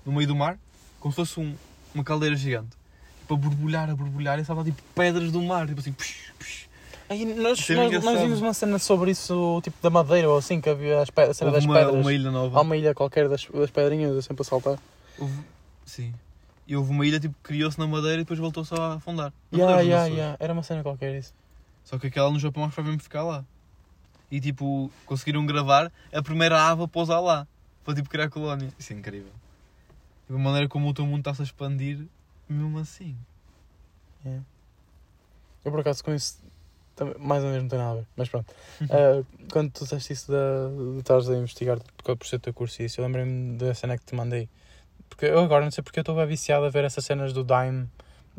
no 0.05 0.13
meio 0.13 0.27
do 0.27 0.35
mar, 0.35 0.59
como 1.01 1.13
se 1.13 1.17
fosse 1.17 1.39
um- 1.39 1.55
uma 1.95 2.03
caldeira 2.03 2.35
gigante. 2.35 2.77
Tipo, 3.21 3.35
a 3.35 3.37
borbulhar, 3.37 3.89
a 3.91 3.95
borbulhar, 3.95 4.39
e 4.39 4.43
estava 4.43 4.65
tipo 4.65 4.83
pedras 4.95 5.31
do 5.31 5.41
mar, 5.43 5.67
tipo 5.67 5.81
assim, 5.81 5.93
psh, 5.93 6.33
psh. 6.39 6.69
Aí 7.09 7.25
nós, 7.27 7.69
é 7.71 7.75
nós, 7.75 8.05
nós 8.05 8.21
vimos 8.21 8.41
uma 8.41 8.55
cena 8.55 8.79
sobre 8.79 9.11
isso, 9.11 9.61
tipo 9.63 9.77
da 9.83 9.91
madeira 9.91 10.29
ou 10.31 10.39
assim, 10.39 10.61
que 10.63 10.69
havia 10.71 11.03
a 11.03 11.07
cena 11.07 11.51
Houve 11.51 11.53
das 11.53 11.65
uma, 11.65 11.75
pedras. 11.75 12.01
uma 12.01 12.13
ilha 12.13 12.31
nova. 12.31 12.59
Há 12.59 12.63
uma 12.63 12.77
ilha 12.77 12.95
qualquer 12.95 13.29
das, 13.29 13.45
das 13.47 13.71
pedrinhas, 13.71 14.25
sempre 14.25 14.41
a 14.43 14.45
saltar. 14.45 14.79
Houve- 15.19 15.45
Sim. 15.87 16.13
E 16.67 16.77
houve 16.77 16.91
uma 16.91 17.05
ilha 17.07 17.19
tipo, 17.19 17.35
que 17.35 17.41
criou-se 17.43 17.79
na 17.79 17.87
madeira 17.87 18.17
e 18.17 18.25
depois 18.25 18.39
voltou 18.39 18.65
só 18.65 18.77
a 18.77 18.95
afundar. 18.95 19.33
Não 19.51 19.59
Yeah, 19.59 19.81
yeah, 19.83 20.07
yeah. 20.07 20.37
Era 20.41 20.53
uma 20.53 20.63
cena 20.63 20.83
qualquer 20.83 21.15
isso. 21.19 21.35
Só 21.85 21.99
que 21.99 22.07
aquela 22.07 22.31
no 22.31 22.39
Japão 22.39 22.63
acho 22.65 22.75
que 22.77 22.81
vai 22.81 22.91
mesmo 22.91 23.03
ficar 23.03 23.23
lá. 23.25 23.45
E 24.31 24.41
tipo, 24.41 24.91
conseguiram 25.05 25.45
gravar 25.45 25.93
a 26.13 26.23
primeira 26.23 26.61
ave 26.69 26.85
a 26.85 26.89
pousar 26.89 27.21
lá. 27.21 27.47
Para 27.85 27.95
tipo 27.97 28.09
criar 28.09 28.31
colónia. 28.31 28.73
Isso 28.79 28.93
é 28.93 28.97
incrível. 28.97 29.33
Tipo, 30.27 30.39
a 30.39 30.43
maneira 30.43 30.69
como 30.69 30.89
o 30.89 30.95
teu 30.95 31.05
mundo 31.05 31.19
está-se 31.19 31.43
a 31.43 31.45
expandir, 31.45 32.07
mesmo 32.49 32.79
assim. 32.79 33.17
Eu 35.65 35.71
por 35.71 35.81
acaso 35.81 36.03
com 36.03 36.15
isso 36.15 36.39
também, 36.95 37.15
mais 37.19 37.43
ou 37.43 37.49
menos 37.51 37.65
não 37.65 37.69
tem 37.71 37.79
nada 37.79 37.93
a 37.93 37.95
ver, 37.97 38.07
mas 38.17 38.29
pronto. 38.29 38.53
Ah, 38.83 39.23
quando 39.51 39.71
tu 39.73 39.85
disseste 39.85 40.13
isso 40.13 40.31
de, 40.33 40.93
de 40.95 40.99
estares 41.01 41.29
a 41.29 41.37
investigar 41.37 41.79
por 41.97 42.17
por 42.17 42.27
ser 42.27 42.37
o 42.37 42.41
teu 42.41 42.55
curso 42.55 42.83
e 42.83 42.87
isso, 42.87 43.01
eu 43.01 43.05
lembrei-me 43.05 43.57
da 43.59 43.75
cena 43.75 43.97
que 43.99 44.05
te 44.05 44.15
mandei. 44.15 44.49
Porque 45.15 45.27
eu 45.27 45.39
agora 45.41 45.63
não 45.65 45.71
sei 45.71 45.85
porque 45.85 45.99
eu 45.99 46.03
estou 46.03 46.27
viciado 46.27 46.65
a 46.65 46.71
ver 46.71 46.85
essas 46.85 47.05
cenas 47.05 47.35
do 47.35 47.45
Dime, 47.45 47.87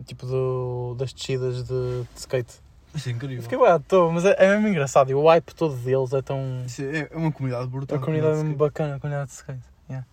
tipo 0.05 0.25
do, 0.25 0.95
das 0.97 1.13
descidas 1.13 1.63
de, 1.63 2.03
de 2.03 2.07
skate. 2.19 2.51
Isso 2.95 3.09
é 3.09 3.11
incrível. 3.11 3.37
Eu 3.37 3.43
fiquei 3.43 3.57
bem 3.57 3.67
à 3.67 3.79
toa, 3.79 4.11
mas 4.11 4.25
é, 4.25 4.35
é 4.37 4.49
mesmo 4.49 4.67
engraçado 4.67 5.11
e 5.11 5.13
o 5.13 5.27
hype 5.27 5.53
todo 5.53 5.75
deles 5.75 6.13
é 6.13 6.21
tão. 6.21 6.63
Isso 6.65 6.81
é 6.81 7.07
é 7.11 7.15
uma 7.15 7.31
comunidade 7.31 7.65
É 7.65 7.67
brutal. 7.67 7.97
uma 7.97 8.03
comunidade 8.05 8.37
mesmo 8.37 8.55
bacana, 8.55 8.95
a 8.95 8.99
comunidade 8.99 9.29
de 9.29 9.35
skate. 9.37 9.61
Yeah. 9.87 10.07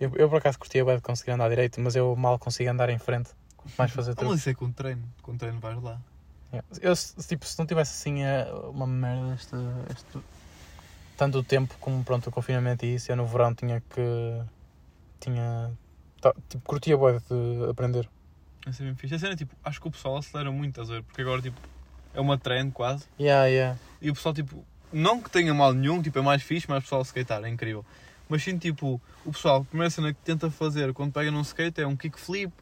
Eu, 0.00 0.12
eu 0.16 0.28
por 0.30 0.38
acaso 0.38 0.58
curtia 0.58 0.82
bem 0.84 0.96
de 0.96 1.02
conseguir 1.02 1.32
andar 1.32 1.48
direito, 1.50 1.78
mas 1.80 1.94
eu 1.94 2.16
mal 2.16 2.38
consigo 2.38 2.70
andar 2.70 2.88
em 2.88 2.98
frente. 2.98 3.30
mais 3.76 3.90
fazer 3.90 4.14
truques. 4.14 4.30
mas 4.30 4.40
isso 4.40 4.50
é 4.50 4.54
com 4.54 4.72
treino. 4.72 5.02
Com 5.22 5.36
treino 5.36 5.60
vais 5.60 5.82
lá. 5.82 6.00
Yeah. 6.52 6.66
Eu, 6.80 6.94
tipo, 7.22 7.44
se 7.44 7.58
não 7.58 7.66
tivesse 7.66 7.92
assim 7.92 8.22
eh, 8.24 8.50
uma 8.70 8.86
merda 8.86 9.34
este, 9.34 9.56
este 9.90 10.18
tanto 11.18 11.42
tempo 11.42 11.74
como 11.80 12.02
pronto, 12.02 12.28
o 12.28 12.32
confinamento 12.32 12.86
e 12.86 12.94
isso, 12.94 13.12
eu 13.12 13.16
no 13.16 13.26
verão 13.26 13.54
tinha 13.54 13.82
que 13.90 14.40
tinha 15.20 15.70
tá, 16.20 16.34
tipo, 16.48 16.64
curtia 16.64 16.96
bué 16.96 17.18
de 17.18 17.70
aprender. 17.70 18.08
É 18.66 18.72
ser 18.72 18.84
bem 18.84 18.94
fixe. 18.94 19.14
A 19.14 19.18
cena 19.18 19.32
é 19.32 19.36
tipo, 19.36 19.54
acho 19.64 19.80
que 19.80 19.88
o 19.88 19.90
pessoal 19.90 20.16
acelera 20.16 20.50
muito, 20.50 20.70
estás 20.70 20.90
a 20.90 20.94
ver? 20.94 21.02
Porque 21.02 21.22
agora 21.22 21.40
tipo, 21.40 21.60
é 22.14 22.20
uma 22.20 22.36
trend 22.36 22.72
quase. 22.72 23.04
Yeah, 23.18 23.46
yeah. 23.46 23.78
E 24.00 24.10
o 24.10 24.14
pessoal 24.14 24.34
tipo, 24.34 24.64
não 24.92 25.22
que 25.22 25.30
tenha 25.30 25.52
mal 25.54 25.72
nenhum, 25.72 26.02
tipo, 26.02 26.18
é 26.18 26.22
mais 26.22 26.42
fixe, 26.42 26.66
mas 26.68 26.78
o 26.78 26.82
pessoal 26.82 27.02
skatear, 27.02 27.44
é 27.44 27.48
incrível. 27.48 27.84
Mas 28.28 28.42
sim, 28.42 28.58
tipo, 28.58 29.00
o 29.24 29.32
pessoal, 29.32 29.62
a 29.62 29.64
primeira 29.64 29.90
cena 29.90 30.12
que 30.12 30.20
tenta 30.22 30.50
fazer 30.50 30.92
quando 30.92 31.12
pega 31.12 31.30
num 31.30 31.40
skate 31.40 31.80
é 31.80 31.86
um 31.86 31.96
kickflip 31.96 32.52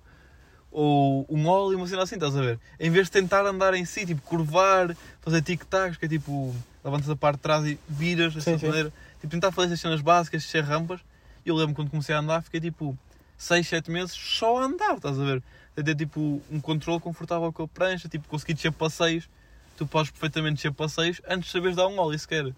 ou 0.71 1.27
um 1.29 1.47
ollie, 1.47 1.75
uma 1.77 1.87
cena 1.87 2.03
assim, 2.03 2.17
estás 2.17 2.37
a 2.37 2.41
ver? 2.41 2.61
Em 2.79 2.91
vez 2.91 3.07
de 3.07 3.13
tentar 3.13 3.45
andar 3.47 3.75
em 3.75 3.85
si, 3.85 4.05
tipo, 4.07 4.21
curvar, 4.23 4.95
fazer 5.21 5.43
tic-tacs, 5.43 5.97
que 5.97 6.05
é 6.05 6.09
tipo, 6.09 6.55
levantas 6.85 7.09
a 7.09 7.17
parte 7.17 7.39
de 7.39 7.43
trás 7.43 7.65
e 7.65 7.79
viras 7.89 8.35
dessa 8.35 8.53
maneira. 8.53 8.93
Tipo, 9.21 9.29
tentar 9.29 9.51
fazer 9.51 9.69
essas 9.69 9.81
cenas 9.81 10.01
básicas, 10.01 10.45
ser 10.45 10.63
rampas. 10.63 11.01
E 11.47 11.49
eu 11.49 11.55
lembro 11.55 11.77
quando 11.77 11.91
comecei 11.91 12.13
a 12.13 12.19
andar, 12.19 12.43
fiquei 12.43 12.61
tipo 12.61 12.99
6, 13.39 13.69
7 13.69 13.89
meses 13.89 14.11
só 14.11 14.59
a 14.59 14.65
andar, 14.65 14.97
estás 14.97 15.17
a 15.17 15.25
ver? 15.25 15.41
A 15.77 15.83
ter 15.83 15.95
tipo 15.95 16.43
um 16.51 16.61
controle 16.61 16.99
confortável 16.99 17.53
com 17.53 17.63
a 17.63 17.69
prancha, 17.69 18.09
tipo, 18.09 18.27
consegui 18.27 18.53
descer 18.53 18.73
passeios. 18.73 19.29
Tu 19.77 19.87
podes 19.87 20.11
perfeitamente 20.11 20.57
descer 20.57 20.73
passeios 20.73 21.23
antes 21.29 21.47
de 21.47 21.53
saberes 21.53 21.77
dar 21.77 21.87
um 21.87 21.99
ollie 22.01 22.19
sequer. 22.19 22.53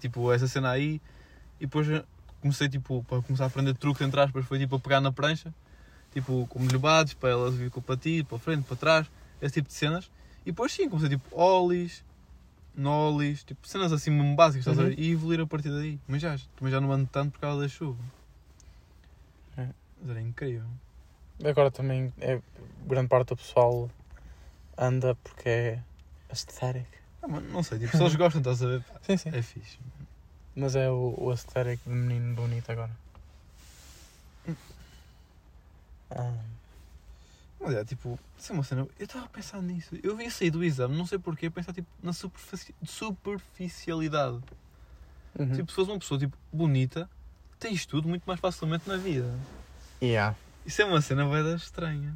Tipo, 0.00 0.32
essa 0.32 0.48
cena 0.48 0.70
aí. 0.70 1.00
E 1.60 1.66
depois 1.66 1.86
comecei, 2.40 2.68
tipo, 2.68 3.04
para 3.04 3.22
começar 3.22 3.44
a 3.44 3.46
aprender 3.46 3.74
truques, 3.74 4.04
entre 4.04 4.20
aspas, 4.20 4.44
foi 4.46 4.58
tipo 4.58 4.74
a 4.74 4.80
pegar 4.80 5.00
na 5.00 5.12
prancha. 5.12 5.54
Tipo, 6.12 6.44
com 6.48 6.58
levados, 6.66 7.14
para 7.14 7.28
ela 7.28 7.50
vir 7.52 7.70
com 7.70 7.78
o 7.78 7.82
patido, 7.82 8.26
para 8.26 8.36
a 8.36 8.40
frente, 8.40 8.64
para 8.64 8.76
trás, 8.76 9.06
esse 9.40 9.54
tipo 9.54 9.68
de 9.68 9.74
cenas. 9.74 10.10
E 10.40 10.46
depois 10.46 10.72
sim, 10.72 10.88
comecei 10.88 11.10
tipo 11.10 11.24
ollies, 11.38 12.02
nollies, 12.74 13.44
tipo 13.44 13.68
cenas 13.68 13.92
assim 13.92 14.10
mesmo 14.10 14.34
básicas, 14.34 14.66
estás 14.66 14.78
a 14.78 14.88
ver? 14.88 14.96
Uhum. 14.96 15.04
E 15.04 15.12
evoluir 15.12 15.40
a 15.40 15.46
partir 15.46 15.70
daí. 15.70 16.00
Mas 16.08 16.20
já, 16.20 16.36
também 16.56 16.72
já 16.72 16.80
não 16.80 16.90
ando 16.90 17.08
tanto 17.12 17.32
por 17.32 17.40
causa 17.40 17.60
da 17.62 17.68
chuva. 17.68 17.98
Mas 20.04 20.10
era 20.10 20.20
incrível. 20.20 20.68
Agora 21.42 21.70
também 21.70 22.12
é 22.20 22.38
grande 22.86 23.08
parte 23.08 23.28
do 23.28 23.36
pessoal 23.36 23.90
anda 24.76 25.14
porque 25.16 25.48
é 25.48 25.82
aesthetic. 26.28 26.86
Ah, 27.22 27.28
mano, 27.28 27.48
não 27.50 27.62
sei, 27.62 27.78
tipo, 27.78 27.96
se 27.96 28.02
eles 28.02 28.14
gostam, 28.16 28.40
estás 28.42 28.62
a 28.62 28.66
ver? 28.66 28.84
Sim, 29.02 29.16
sim. 29.16 29.30
É 29.30 29.40
fixe. 29.40 29.78
Mas 30.54 30.76
é 30.76 30.90
o, 30.90 31.14
o 31.18 31.30
aesthetic 31.30 31.80
de 31.82 31.88
menino 31.90 32.34
bonito 32.36 32.70
agora. 32.70 32.90
Ah, 36.10 36.32
Mas 37.60 37.74
é 37.74 37.84
tipo, 37.84 38.18
isso 38.38 38.52
é 38.52 38.54
uma 38.54 38.62
cena. 38.62 38.86
Eu 38.98 39.04
estava 39.06 39.24
a 39.24 39.28
pensar 39.28 39.62
nisso. 39.62 39.96
Eu 40.02 40.14
vim 40.16 40.28
sair 40.28 40.50
do 40.50 40.62
exame, 40.62 40.96
não 40.96 41.06
sei 41.06 41.18
porquê, 41.18 41.46
a 41.46 41.50
pensar 41.50 41.72
tipo, 41.72 41.88
na 42.02 42.12
superfici- 42.12 42.74
superficialidade. 42.84 44.38
uhum. 45.38 45.52
Tipo, 45.54 45.70
se 45.70 45.74
fosse 45.76 45.90
uma 45.90 45.98
pessoa 45.98 46.20
tipo, 46.20 46.36
bonita, 46.52 47.08
tens 47.58 47.86
tudo 47.86 48.06
muito 48.06 48.24
mais 48.26 48.38
facilmente 48.38 48.86
na 48.88 48.96
vida. 48.98 49.32
Yeah. 50.02 50.34
Isso 50.66 50.80
é 50.82 50.84
uma 50.84 51.00
cena 51.00 51.24
bem 51.26 51.54
estranha. 51.54 52.14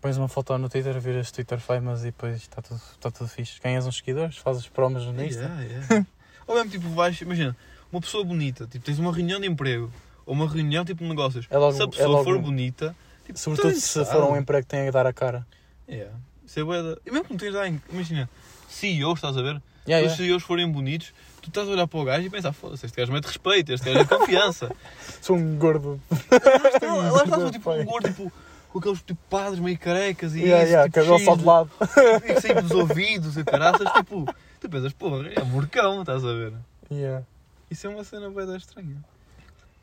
Pões 0.00 0.16
uma 0.16 0.28
foto 0.28 0.56
no 0.58 0.68
Twitter, 0.68 0.98
viras 1.00 1.30
Twitter 1.30 1.58
famous 1.60 2.00
e 2.00 2.06
depois 2.06 2.36
está 2.36 2.60
tudo, 2.60 2.80
está 2.92 3.10
tudo 3.10 3.28
fixe. 3.28 3.60
Ganhas 3.62 3.86
uns 3.86 3.96
seguidores, 3.98 4.36
fazes 4.36 4.66
promos 4.68 5.04
no 5.06 5.24
Insta. 5.24 5.42
Yeah, 5.42 5.62
yeah. 5.62 6.06
Ou 6.46 6.56
mesmo 6.56 6.70
tipo, 6.70 6.88
vais, 6.90 7.20
imagina, 7.20 7.56
uma 7.90 8.00
pessoa 8.00 8.24
bonita, 8.24 8.66
tipo, 8.66 8.84
tens 8.84 8.98
uma 8.98 9.12
reunião 9.12 9.40
de 9.40 9.46
emprego, 9.46 9.92
ou 10.26 10.34
uma 10.34 10.48
reunião 10.48 10.84
tipo 10.84 11.02
de 11.04 11.08
negócios. 11.08 11.46
É 11.48 11.56
logo- 11.56 11.72
se 11.74 11.82
a 11.82 11.84
é 11.84 11.88
pessoa 11.88 12.08
logo- 12.08 12.24
for 12.24 12.38
bonita, 12.40 12.96
tipo, 13.24 13.38
Sobretudo 13.38 13.74
se 13.76 14.04
for 14.04 14.24
um 14.24 14.36
emprego 14.36 14.64
que 14.64 14.70
tenha 14.70 14.84
que 14.86 14.90
dar 14.90 15.06
a 15.06 15.12
cara. 15.12 15.46
Yeah. 15.88 16.12
Isso 16.44 16.58
é 16.58 16.64
bué 16.64 16.82
da- 16.82 16.98
E 17.06 17.10
mesmo 17.10 17.24
que 17.26 17.30
não 17.30 17.38
tens 17.38 17.52
de 17.52 17.58
dar, 17.58 17.68
em- 17.68 17.80
imagina, 17.92 18.28
CEOs, 18.68 19.18
estás 19.18 19.36
a 19.36 19.42
ver? 19.42 19.62
Yeah, 19.86 20.08
Se 20.08 20.12
os. 20.12 20.28
CEOs 20.28 20.42
forem 20.42 20.70
bonitos, 20.70 21.12
tu 21.40 21.48
estás 21.48 21.66
a 21.66 21.70
olhar 21.70 21.86
para 21.86 21.98
o 21.98 22.04
gajo 22.04 22.26
e 22.26 22.30
pensar, 22.30 22.52
foda-se, 22.52 22.86
este 22.86 22.96
gajo 22.96 23.12
mete 23.12 23.26
respeito, 23.26 23.72
este 23.72 23.84
gajo 23.84 24.00
é 24.00 24.04
confiança. 24.04 24.70
Sou 25.20 25.36
um 25.36 25.56
gordo. 25.56 26.00
Lá 26.10 27.24
está 27.24 27.50
tipo 27.50 27.72
um 27.72 27.84
gordo, 27.84 28.08
tipo, 28.08 28.32
com 28.68 28.78
aqueles 28.78 29.02
tipo, 29.02 29.20
padres 29.28 29.58
meio 29.58 29.78
carecas 29.78 30.34
e 30.34 30.40
Yeah, 30.40 30.62
isso, 30.62 30.72
yeah, 30.72 30.88
tipo, 30.88 30.94
cabelo 30.94 31.18
só 31.18 31.36
de 31.36 31.44
lado. 31.44 31.70
E 32.24 32.40
sair 32.40 32.62
dos 32.62 32.70
ouvidos 32.70 33.36
e 33.36 33.44
caraças, 33.44 33.92
tipo, 33.92 34.32
tu 34.60 34.68
pensas, 34.68 34.92
porra, 34.92 35.28
é 35.28 35.42
morcão, 35.42 36.00
estás 36.00 36.24
a 36.24 36.32
ver? 36.32 36.52
Yeah. 36.90 37.24
Isso 37.70 37.86
é 37.86 37.90
uma 37.90 38.04
cena 38.04 38.30
bem 38.30 38.56
estranha. 38.56 38.96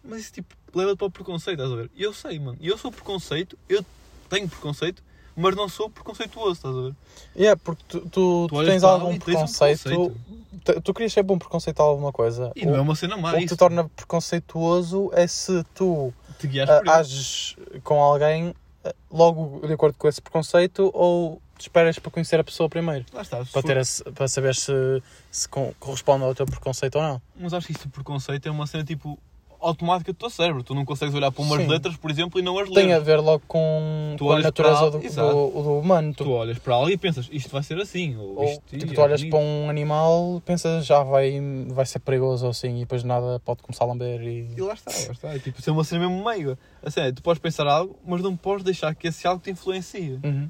Mas 0.03 0.21
isso 0.21 0.33
tipo, 0.33 0.55
leva-te 0.73 0.97
para 0.97 1.07
o 1.07 1.11
preconceito, 1.11 1.59
estás 1.59 1.71
a 1.71 1.75
ver? 1.75 1.91
E 1.93 2.03
eu 2.03 2.13
sei, 2.13 2.39
mano, 2.39 2.57
e 2.61 2.67
eu 2.67 2.77
sou 2.77 2.91
preconceito, 2.91 3.57
eu 3.67 3.83
tenho 4.29 4.47
preconceito, 4.47 5.03
mas 5.39 5.55
não 5.55 5.67
sou 5.69 5.89
preconceituoso, 5.89 6.51
estás 6.53 6.75
a 6.75 6.81
ver? 6.81 6.95
Yeah, 7.35 7.59
porque 7.63 7.83
tu, 7.87 7.99
tu, 8.01 8.47
tu 8.49 8.65
tens 8.65 8.83
algum 8.83 9.09
tens 9.11 9.15
um 9.15 9.19
preconceito. 9.19 10.15
tu, 10.81 10.93
querias 10.93 11.13
ser 11.13 11.23
bom 11.23 11.37
preconceito 11.37 11.79
a 11.79 11.83
alguma 11.83 12.11
coisa. 12.11 12.51
E 12.55 12.65
não 12.65 12.75
é 12.75 12.81
uma 12.81 12.95
cena 12.95 13.15
má 13.17 13.31
o 13.31 13.37
que 13.37 13.45
isso. 13.45 13.55
te 13.55 13.57
torna 13.57 13.87
preconceituoso 13.89 15.09
é 15.13 15.25
se 15.27 15.63
tu 15.73 16.13
Te 16.39 16.47
isso. 16.47 16.91
ages 16.91 17.55
com 17.83 18.01
alguém 18.01 18.53
ah, 18.83 18.93
logo 19.11 19.65
de 19.65 19.73
acordo 19.73 19.95
com 19.97 20.07
esse 20.07 20.21
preconceito 20.21 20.91
ou 20.93 21.41
te 21.57 21.63
esperas 21.63 21.99
para 21.99 22.11
conhecer 22.11 22.39
a 22.39 22.43
pessoa 22.43 22.69
primeiro. 22.69 23.05
Lá 23.13 23.21
está, 23.21 23.43
Para, 23.45 23.61
ter 23.63 23.77
esse- 23.77 24.03
para 24.11 24.27
saber 24.27 24.55
se, 24.55 24.71
se 25.31 25.47
corresponde 25.79 26.23
ao 26.23 26.33
teu 26.33 26.45
preconceito 26.45 26.95
ou 26.95 27.01
não. 27.01 27.21
Mas 27.35 27.53
acho 27.53 27.67
que 27.67 27.73
isso 27.73 27.89
preconceito 27.89 28.47
é 28.47 28.51
uma 28.51 28.65
cena 28.65 28.83
tipo 28.83 29.19
automática 29.59 30.11
do 30.13 30.15
teu 30.17 30.29
cérebro. 30.29 30.63
Tu 30.63 30.73
não 30.73 30.85
consegues 30.85 31.13
olhar 31.13 31.31
para 31.31 31.43
umas 31.43 31.61
Sim. 31.61 31.67
letras, 31.67 31.97
por 31.97 32.09
exemplo, 32.09 32.39
e 32.39 32.43
não 32.43 32.57
as 32.57 32.67
ler. 32.69 32.75
Tem 32.75 32.93
a 32.93 32.99
ver 32.99 33.17
logo 33.17 33.43
com, 33.47 34.15
Tu 34.17 34.23
com 34.25 34.31
a 34.31 34.39
natureza 34.39 34.77
para- 34.77 34.89
do, 34.91 34.99
do, 34.99 35.63
do 35.63 35.79
humano. 35.79 36.13
Tu, 36.13 36.23
Tu 36.23 36.31
olhas 36.31 36.57
para 36.59 36.75
algo 36.75 36.89
e 36.89 36.97
pensas, 36.97 37.27
isto 37.31 37.49
vai 37.49 37.61
ser 37.63 37.77
assim. 37.79 38.15
Ou, 38.17 38.39
ou, 38.41 38.61
tipo, 38.67 38.91
é 38.91 38.93
tu 38.95 39.01
olhas 39.01 39.19
bonito. 39.21 39.31
para 39.35 39.39
um 39.45 39.69
animal 39.69 40.41
pensas 40.45 40.85
já 40.85 41.03
vai, 41.03 41.39
vai 41.67 41.85
ser 41.85 41.99
perigoso 41.99 42.45
ou 42.45 42.51
assim 42.51 42.77
e 42.77 42.79
depois 42.79 43.03
nada 43.03 43.39
pode 43.43 43.61
começar 43.61 43.83
a 43.83 43.87
lamber 43.87 44.21
e... 44.21 44.49
E 44.55 44.61
lá 44.61 44.73
está, 44.73 44.91
lá 44.91 45.11
está. 45.11 45.35
É 45.35 45.39
tipo, 45.39 45.59
isso 45.59 45.69
é 45.69 45.73
uma 45.73 45.83
cena 45.83 46.07
mesmo 46.07 46.23
meiga. 46.23 46.57
A 46.83 46.89
cena 46.89 47.07
é, 47.07 47.11
tu 47.11 47.21
podes 47.21 47.41
pensar 47.41 47.67
algo, 47.67 47.97
mas 48.05 48.21
não 48.21 48.35
podes 48.37 48.63
deixar 48.63 48.93
que 48.95 49.07
esse 49.07 49.27
algo 49.27 49.41
te 49.43 49.51
influencie. 49.51 50.19
Uhum. 50.23 50.49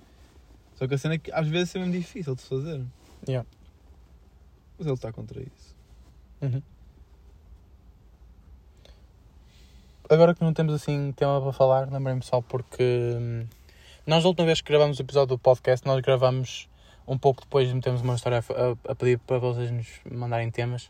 Só 0.75 0.87
que 0.87 0.93
a 0.93 0.97
cena 0.97 1.15
é 1.15 1.17
que 1.17 1.31
às 1.31 1.47
vezes 1.47 1.75
é 1.75 1.79
mesmo 1.79 1.91
difícil 1.93 2.35
de 2.35 2.41
fazer. 2.41 2.81
Yeah. 3.27 3.45
Mas 4.77 4.87
ele 4.87 4.95
está 4.95 5.11
contra 5.11 5.41
isso. 5.41 5.75
Uhum. 6.41 6.61
Agora 10.09 10.33
que 10.33 10.43
não 10.43 10.51
temos 10.53 10.73
assim 10.73 11.11
tema 11.11 11.39
para 11.39 11.53
falar, 11.53 11.87
lembrei-me 11.91 12.23
só 12.23 12.41
porque 12.41 12.83
hum, 12.83 13.45
nós, 14.07 14.25
a 14.25 14.27
última 14.27 14.47
vez 14.47 14.59
que 14.59 14.67
gravamos 14.67 14.97
o 14.97 15.01
episódio 15.03 15.35
do 15.35 15.37
podcast, 15.37 15.85
nós 15.85 16.01
gravamos 16.01 16.67
um 17.07 17.15
pouco 17.15 17.43
depois 17.43 17.67
de 17.67 17.75
metermos 17.75 18.01
uma 18.01 18.15
história 18.15 18.39
a, 18.39 18.91
a 18.91 18.95
pedir 18.95 19.19
para 19.19 19.37
vocês 19.37 19.69
nos 19.69 19.87
mandarem 20.11 20.49
temas. 20.49 20.89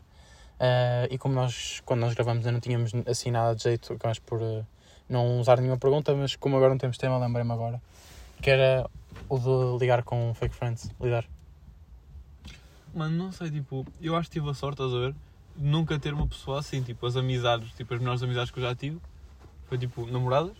Ah, 0.58 1.06
e 1.10 1.18
como 1.18 1.34
nós, 1.34 1.82
quando 1.84 2.00
nós 2.00 2.14
gravamos, 2.14 2.46
não 2.46 2.60
tínhamos 2.60 2.92
assim 3.06 3.30
nada 3.30 3.54
de 3.54 3.62
jeito, 3.62 3.92
acabamos 3.92 4.18
por 4.20 4.42
ah, 4.42 4.64
não 5.06 5.38
usar 5.38 5.58
nenhuma 5.58 5.76
pergunta, 5.76 6.14
mas 6.14 6.34
como 6.34 6.56
agora 6.56 6.70
não 6.70 6.78
temos 6.78 6.96
tema, 6.96 7.18
lembrei-me 7.18 7.52
agora 7.52 7.78
que 8.40 8.48
era 8.48 8.88
o 9.28 9.38
de 9.38 9.78
ligar 9.78 10.02
com 10.02 10.32
fake 10.32 10.54
friends. 10.54 10.90
Lidar. 10.98 11.26
Mano, 12.94 13.16
não 13.16 13.32
sei, 13.32 13.50
tipo, 13.50 13.86
eu 14.00 14.16
acho 14.16 14.30
que 14.30 14.40
tive 14.40 14.48
a 14.48 14.54
sorte, 14.54 14.82
estás 14.82 14.94
a 14.94 14.98
ver? 14.98 15.14
Nunca 15.56 15.98
ter 15.98 16.14
uma 16.14 16.26
pessoa 16.26 16.60
assim, 16.60 16.82
tipo, 16.82 17.04
as 17.06 17.16
amizades, 17.16 17.70
tipo, 17.72 17.92
as 17.92 18.00
melhores 18.00 18.22
amizades 18.22 18.50
que 18.50 18.58
eu 18.58 18.62
já 18.62 18.74
tive, 18.74 18.98
foi 19.68 19.76
tipo, 19.78 20.06
namoradas 20.06 20.52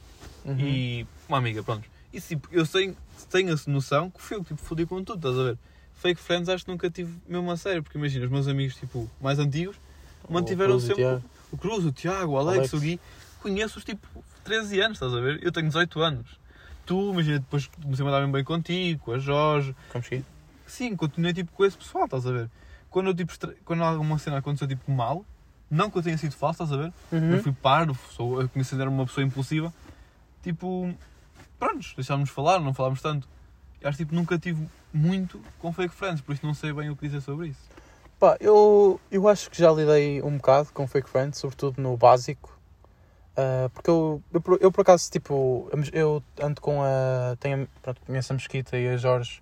Uhum. 0.44 0.58
e 0.58 1.06
uma 1.28 1.38
amiga, 1.38 1.62
pronto. 1.62 1.88
E 2.12 2.20
tipo, 2.20 2.48
eu 2.50 2.66
sei, 2.66 2.94
tenho 3.30 3.52
essa 3.52 3.70
noção 3.70 4.10
que 4.10 4.20
fui 4.20 4.36
eu 4.36 4.42
que 4.42 4.48
tipo, 4.48 4.60
fodi 4.60 4.84
com 4.86 5.02
tudo, 5.02 5.16
estás 5.18 5.38
a 5.38 5.50
ver? 5.50 5.58
Fake 5.94 6.20
friends 6.20 6.48
acho 6.48 6.64
que 6.64 6.70
nunca 6.70 6.90
tive 6.90 7.14
mesmo 7.28 7.50
a 7.50 7.56
sério, 7.56 7.82
porque 7.82 7.96
imagina, 7.98 8.24
os 8.24 8.30
meus 8.30 8.48
amigos, 8.48 8.74
tipo, 8.76 9.08
mais 9.20 9.38
antigos, 9.38 9.76
mantiveram 10.28 10.72
Cruz 10.72 10.84
e 10.84 10.86
sempre 10.88 11.04
o 11.52 11.56
Cruz, 11.58 11.84
o 11.84 11.92
Tiago, 11.92 12.32
o 12.32 12.38
Alex, 12.38 12.58
Alex. 12.58 12.72
o 12.72 12.80
Gui, 12.80 13.00
conheço-os 13.40 13.84
tipo 13.84 14.06
13 14.44 14.80
anos, 14.80 14.96
estás 14.96 15.14
a 15.14 15.20
ver? 15.20 15.38
Eu 15.42 15.52
tenho 15.52 15.66
18 15.66 16.00
anos. 16.00 16.26
Tu, 16.86 17.12
imagina, 17.12 17.38
depois 17.38 17.66
comecei 17.82 18.04
a 18.04 18.10
mandar 18.10 18.26
bem 18.26 18.42
contigo, 18.44 19.00
com 19.04 19.12
a 19.12 19.18
Jorge. 19.18 19.74
Como 19.90 20.02
cheguei? 20.02 20.24
Sim, 20.66 20.96
continuei 20.96 21.32
tipo 21.32 21.52
com 21.52 21.64
esse 21.64 21.76
pessoal, 21.76 22.04
estás 22.06 22.26
a 22.26 22.32
ver? 22.32 22.50
Quando 22.90 23.08
eu 23.10 23.14
tipo, 23.14 23.32
estra- 23.32 23.54
quando 23.64 23.82
alguma 23.82 24.18
cena 24.18 24.38
aconteceu 24.38 24.66
tipo 24.68 24.90
mal, 24.90 25.24
não 25.70 25.88
que 25.90 25.98
eu 25.98 26.02
tenha 26.02 26.18
sido 26.18 26.34
falso, 26.34 26.62
estás 26.64 26.72
a 26.72 26.82
ver? 26.82 26.92
Uhum. 27.12 27.32
Eu 27.34 27.42
fui 27.42 27.52
parvo, 27.52 27.98
sou, 28.12 28.40
eu 28.42 28.48
comecei 28.48 28.76
a 28.76 28.80
ser 28.82 28.88
uma 28.88 29.06
pessoa 29.06 29.24
impulsiva. 29.24 29.72
Tipo, 30.42 30.92
prontos, 31.58 31.92
deixámos 31.94 32.28
de 32.28 32.34
falar, 32.34 32.58
não 32.60 32.74
falámos 32.74 33.00
tanto. 33.00 33.28
Eu 33.80 33.88
acho 33.88 33.98
que 33.98 34.04
tipo, 34.04 34.14
nunca 34.14 34.38
tive 34.38 34.66
muito 34.92 35.40
com 35.58 35.72
fake 35.72 35.94
friends, 35.94 36.20
por 36.20 36.34
isso 36.34 36.44
não 36.44 36.54
sei 36.54 36.72
bem 36.72 36.90
o 36.90 36.96
que 36.96 37.06
dizer 37.06 37.20
sobre 37.20 37.48
isso. 37.48 37.60
Pá, 38.18 38.36
eu, 38.40 39.00
eu 39.10 39.28
acho 39.28 39.48
que 39.50 39.58
já 39.62 39.70
lidei 39.72 40.20
um 40.22 40.36
bocado 40.36 40.70
com 40.74 40.86
fake 40.86 41.08
friends, 41.08 41.38
sobretudo 41.38 41.80
no 41.80 41.96
básico. 41.96 42.58
Ah, 43.36 43.70
porque 43.72 43.88
eu, 43.88 44.22
eu, 44.32 44.40
por- 44.40 44.58
eu, 44.60 44.70
por 44.72 44.80
acaso, 44.82 45.10
tipo, 45.10 45.70
eu 45.92 46.22
ando 46.42 46.60
com 46.60 46.82
a. 46.82 47.36
Tenho, 47.38 47.66
pronto, 47.80 48.00
conheço 48.04 48.32
a 48.32 48.36
Mesquita 48.36 48.76
e 48.76 48.88
a 48.88 48.96
Jorge 48.96 49.40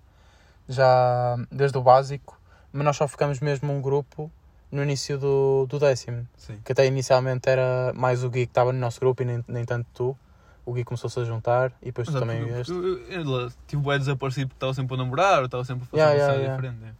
já 0.67 1.35
desde 1.51 1.77
o 1.77 1.81
básico, 1.81 2.38
mas 2.71 2.85
nós 2.85 2.97
só 2.97 3.07
ficamos 3.07 3.39
mesmo 3.39 3.71
um 3.73 3.81
grupo 3.81 4.31
no 4.71 4.83
início 4.83 5.17
do, 5.17 5.65
do 5.67 5.79
décimo. 5.79 6.27
Sim. 6.37 6.59
Que 6.63 6.71
até 6.71 6.85
inicialmente 6.85 7.49
era 7.49 7.91
mais 7.95 8.23
o 8.23 8.29
Gui 8.29 8.45
que 8.45 8.51
estava 8.51 8.71
no 8.71 8.79
nosso 8.79 8.99
grupo 8.99 9.21
e 9.23 9.25
nem, 9.25 9.43
nem 9.47 9.65
tanto 9.65 9.87
tu. 9.93 10.17
o 10.65 10.73
Gui 10.73 10.83
começou-se 10.83 11.19
a 11.19 11.23
juntar 11.23 11.71
e 11.81 11.85
depois 11.85 12.07
tu 12.07 12.13
Mas 12.13 12.21
é 12.21 12.25
também 12.25 12.45
vieste. 12.45 12.71
Ele 12.71 13.49
tipo, 13.67 13.91
é 13.91 13.97
desaparecido 13.97 14.47
porque 14.49 14.57
estava 14.57 14.73
sempre 14.73 14.93
a 14.93 14.97
namorar, 14.97 15.39
ou 15.39 15.45
estava 15.45 15.63
sempre 15.65 15.83
a 15.83 15.87
fazer 15.87 16.03
Yeah, 16.03 16.13
uma 16.13 16.33
yeah, 16.35 16.43
yeah. 16.43 16.55
diferente. 16.55 16.95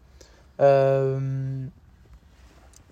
Ahm, 0.58 1.70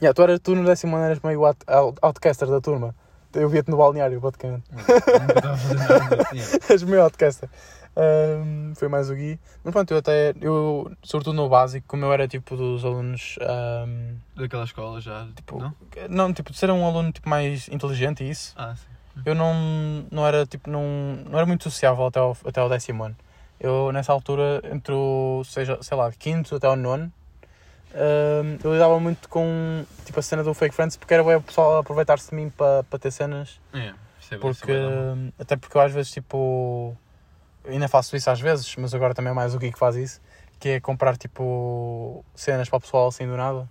yeah, 0.01 0.13
tu, 0.13 0.21
eras, 0.21 0.39
tu 0.39 0.55
no 0.55 0.63
décimo 0.63 0.95
ano 0.95 1.05
eras 1.05 1.19
meio 1.21 1.43
out, 1.45 1.57
out- 1.67 1.97
outcaster 2.01 2.47
da 2.47 2.61
turma. 2.61 2.93
Eu 3.33 3.49
via-te 3.49 3.69
no 3.69 3.77
balneário, 3.77 4.19
basicamente. 4.19 4.63
Nunca 4.71 4.93
estava 4.93 5.53
a 5.53 5.57
fazer 5.57 5.75
nada. 5.75 6.27
És 6.69 6.83
meio 6.83 7.03
outcaster. 7.03 7.49
Ahm, 7.99 8.75
foi 8.75 8.88
mais 8.88 9.10
o 9.10 9.15
Gui. 9.15 9.39
Mas 9.63 9.73
pronto, 9.73 9.89
eu 9.91 9.97
até, 9.97 10.31
eu, 10.39 10.91
sobretudo 11.01 11.36
no 11.36 11.49
básico, 11.49 11.88
como 11.88 12.05
eu 12.05 12.13
era 12.13 12.27
tipo 12.27 12.55
dos 12.55 12.86
alunos. 12.86 13.38
ahm, 13.41 14.17
Daquela 14.36 14.65
escola 14.65 15.01
já. 15.01 15.27
Tipo, 15.36 15.60
não? 15.60 15.75
não, 16.07 16.31
tipo, 16.33 16.51
de 16.51 16.57
ser 16.60 16.69
um 16.69 16.86
aluno 16.86 17.12
tipo, 17.12 17.27
mais 17.27 17.67
inteligente 17.69 18.23
e 18.23 18.29
isso. 18.29 18.53
Ah, 18.55 18.75
sim. 18.75 18.86
Eu 19.25 19.33
não, 19.33 20.05
não 20.12 20.27
era 20.27 20.45
tipo, 20.45 20.69
não, 20.69 20.83
não 21.27 21.38
era 21.39 21.45
muito 21.47 21.63
sociável 21.63 22.05
até 22.05 22.19
ao, 22.19 22.38
até 22.45 22.62
ao 22.62 22.69
décimo 22.69 23.03
ano. 23.03 23.15
Eu 23.60 23.91
nessa 23.91 24.13
altura, 24.13 24.62
entre 24.71 24.93
o, 24.93 25.41
seja, 25.43 25.79
sei 25.81 25.97
lá, 25.97 26.12
quinto 26.12 26.55
até 26.55 26.67
ao 26.67 26.75
nono, 26.75 27.12
hum, 27.95 28.57
eu 28.63 28.73
lidava 28.73 28.99
muito 28.99 29.27
com 29.27 29.83
tipo 30.05 30.19
a 30.19 30.21
cena 30.21 30.43
do 30.43 30.53
fake 30.53 30.75
friends 30.75 30.95
porque 30.95 31.15
era 31.15 31.23
o 31.23 31.41
pessoal 31.41 31.79
aproveitar-se 31.79 32.29
de 32.29 32.36
mim 32.36 32.51
para 32.51 32.83
ter 32.99 33.10
cenas. 33.12 33.60
É, 33.73 33.91
isso 34.21 34.36
é 34.36 34.38
Porque, 34.38 34.71
é 34.71 34.75
bom. 34.75 35.15
hum, 35.17 35.31
até 35.39 35.57
porque 35.57 35.75
eu 35.75 35.81
às 35.81 35.91
vezes 35.91 36.12
tipo, 36.12 36.95
eu 37.67 37.73
ainda 37.73 37.88
faço 37.88 38.15
isso 38.15 38.30
às 38.30 38.39
vezes, 38.39 38.73
mas 38.77 38.93
agora 38.93 39.13
também 39.13 39.32
é 39.32 39.34
mais 39.34 39.53
o 39.53 39.60
Gui 39.60 39.71
que 39.71 39.77
faz 39.77 39.95
isso, 39.95 40.21
que 40.60 40.69
é 40.69 40.80
comprar 40.80 41.17
tipo 41.17 42.23
cenas 42.34 42.69
para 42.69 42.77
o 42.77 42.82
pessoal 42.82 43.10
assim 43.10 43.27
do 43.27 43.36
nada. 43.36 43.69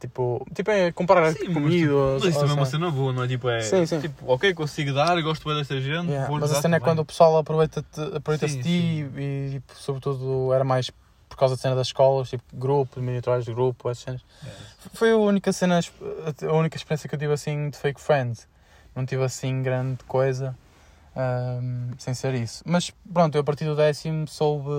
Tipo, 0.00 0.44
tipo 0.52 0.68
é 0.70 0.90
comprar 0.90 1.32
Sim, 1.32 1.44
mas, 1.44 1.54
comida. 1.54 1.86
tipo, 1.86 1.94
Mas 2.14 2.24
isso 2.24 2.40
também 2.40 2.50
é 2.50 2.54
uma 2.54 2.62
assim. 2.62 2.70
cena 2.72 2.90
boa, 2.90 3.12
não 3.12 3.22
é? 3.22 3.28
Tipo, 3.28 3.48
é. 3.48 3.60
Sim, 3.60 3.86
sim. 3.86 4.00
Tipo, 4.00 4.32
ok, 4.32 4.52
consigo 4.54 4.92
dar, 4.92 5.20
gosto 5.22 5.46
bem 5.46 5.56
desta 5.56 5.80
gente. 5.80 6.08
Yeah, 6.08 6.28
mas 6.32 6.50
a 6.50 6.54
dar 6.54 6.60
cena 6.62 6.76
é 6.76 6.80
também. 6.80 6.80
quando 6.80 6.98
o 7.00 7.04
pessoal 7.04 7.36
aproveita-te 7.36 8.00
aproveita 8.16 8.48
de 8.48 8.62
ti 8.62 9.06
e, 9.16 9.50
tipo, 9.52 9.74
sobretudo 9.76 10.52
era 10.52 10.64
mais 10.64 10.90
por 11.28 11.36
causa 11.36 11.54
da 11.54 11.62
cena 11.62 11.76
das 11.76 11.86
escolas, 11.86 12.30
tipo 12.30 12.42
grupos, 12.52 13.00
miniaturais 13.00 13.44
de 13.44 13.54
grupo, 13.54 13.88
essas 13.88 14.02
cenas. 14.02 14.20
É. 14.44 14.48
Foi 14.92 15.12
a 15.12 15.16
única 15.16 15.52
cena, 15.52 15.78
a 15.78 16.52
única 16.52 16.76
experiência 16.76 17.08
que 17.08 17.14
eu 17.14 17.18
tive 17.18 17.32
assim 17.32 17.70
de 17.70 17.76
fake 17.76 18.00
friends. 18.00 18.48
Não 18.96 19.06
tive 19.06 19.22
assim 19.22 19.62
grande 19.62 20.02
coisa 20.08 20.56
ahm, 21.16 21.92
sem 21.98 22.14
ser 22.14 22.34
isso. 22.34 22.62
Mas 22.66 22.90
pronto, 23.12 23.34
eu 23.34 23.40
a 23.40 23.44
partir 23.44 23.64
do 23.64 23.76
décimo 23.76 24.26
soube, 24.28 24.70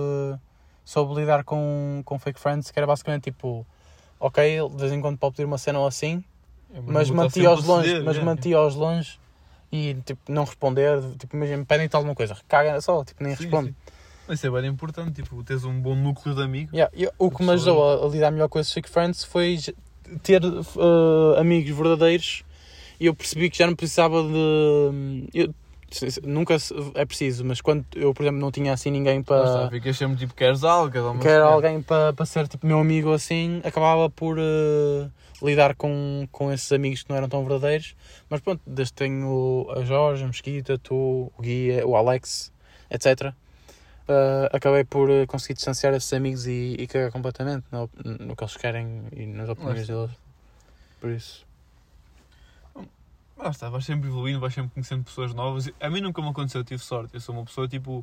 soube 0.84 1.14
lidar 1.20 1.44
com, 1.44 2.02
com 2.04 2.18
fake 2.18 2.38
friends, 2.40 2.70
que 2.70 2.78
era 2.78 2.86
basicamente 2.86 3.24
tipo, 3.24 3.66
ok, 4.18 4.68
de 4.70 4.76
vez 4.76 4.92
em 4.92 5.00
quando 5.00 5.18
pode 5.18 5.36
pedir 5.36 5.46
uma 5.46 5.58
cena 5.58 5.78
ou 5.78 5.86
assim, 5.86 6.22
É, 6.72 6.80
mas 6.80 7.10
mantia-os 7.10 7.64
longe, 7.64 7.88
ceder, 7.88 8.04
mas 8.04 8.16
yeah. 8.16 8.34
mantia-os 8.34 8.74
longe 8.74 9.18
e 9.72 9.94
tipo, 10.04 10.20
não 10.30 10.44
responder, 10.44 11.00
tipo, 11.18 11.36
imagina, 11.36 11.64
pedem-te 11.64 11.96
alguma 11.96 12.14
coisa, 12.14 12.36
caga 12.48 12.80
só, 12.80 13.04
tipo, 13.04 13.22
nem 13.22 13.34
Sim, 13.34 13.44
responde. 13.44 13.68
sim. 13.68 13.74
Mas 14.26 14.38
isso 14.38 14.46
é 14.46 14.50
bem 14.50 14.70
importante, 14.70 15.22
tipo, 15.22 15.42
teres 15.44 15.64
um 15.64 15.78
bom 15.80 15.94
núcleo 15.94 16.34
de 16.34 16.42
amigos. 16.42 16.72
Yeah, 16.72 16.90
e 16.96 17.10
o 17.18 17.30
que 17.30 17.42
me 17.42 17.50
ajudou 17.50 18.02
a, 18.02 18.06
a 18.06 18.08
lidar 18.08 18.30
melhor 18.30 18.48
com 18.48 18.58
esses 18.58 18.72
fake 18.72 18.88
friends 18.88 19.22
foi 19.22 19.58
ter 20.22 20.42
eh, 20.42 21.40
amigos 21.40 21.76
verdadeiros 21.76 22.42
e 22.98 23.04
eu 23.06 23.14
percebi 23.14 23.50
que 23.50 23.58
já 23.58 23.66
não 23.66 23.74
precisava 23.76 24.22
de. 24.22 25.28
eu- 25.34 25.54
nunca 26.22 26.56
é 26.94 27.04
preciso, 27.04 27.44
mas 27.44 27.60
quando 27.60 27.84
eu, 27.94 28.12
por 28.14 28.22
exemplo, 28.22 28.40
não 28.40 28.50
tinha 28.50 28.72
assim 28.72 28.90
ninguém 28.90 29.22
para. 29.22 29.68
ficas 29.70 29.96
sempre 29.96 30.16
tipo, 30.16 30.34
queres 30.34 30.64
algo, 30.64 31.18
Quer 31.20 31.40
alguém 31.40 31.82
para, 31.82 32.12
para 32.12 32.26
ser 32.26 32.48
tipo 32.48 32.66
meu 32.66 32.78
amigo 32.78 33.12
assim, 33.12 33.60
acabava 33.64 34.08
por 34.10 34.38
eh, 34.38 35.08
lidar 35.42 35.74
com, 35.74 36.26
com 36.32 36.52
esses 36.52 36.70
amigos 36.72 37.02
que 37.02 37.10
não 37.10 37.16
eram 37.16 37.28
tão 37.28 37.42
verdadeiros. 37.44 37.94
Mas 38.28 38.40
pronto, 38.40 38.60
desde 38.66 38.94
que 38.94 38.98
tenho 38.98 39.66
a 39.76 39.84
Jorge, 39.84 40.24
a 40.24 40.26
Mesquita, 40.26 40.78
tu, 40.78 41.32
o 41.36 41.42
Guia, 41.42 41.86
o 41.86 41.96
Alex, 41.96 42.52
etc. 42.90 43.32
eh, 44.08 44.48
acabei 44.52 44.84
por 44.84 45.10
eh, 45.10 45.26
conseguir 45.26 45.54
distanciar 45.54 45.94
esses 45.94 46.12
amigos 46.12 46.46
e, 46.46 46.76
e 46.78 46.86
cagar 46.86 47.10
completamente 47.10 47.64
no, 47.70 47.88
no 48.20 48.36
que 48.36 48.44
eles 48.44 48.56
querem 48.56 49.02
e 49.12 49.26
nas 49.26 49.48
opiniões 49.48 49.86
deles. 49.86 50.10
Por 51.00 51.10
isso. 51.10 51.44
Lá 53.44 53.50
está, 53.50 53.68
vais 53.68 53.84
sempre 53.84 54.08
evoluindo, 54.08 54.40
vais 54.40 54.54
sempre 54.54 54.70
conhecendo 54.72 55.04
pessoas 55.04 55.34
novas. 55.34 55.70
A 55.78 55.90
mim 55.90 56.00
nunca 56.00 56.22
me 56.22 56.30
aconteceu, 56.30 56.62
eu 56.62 56.64
tive 56.64 56.82
sorte. 56.82 57.12
Eu 57.12 57.20
sou 57.20 57.34
uma 57.34 57.44
pessoa 57.44 57.68
tipo. 57.68 58.02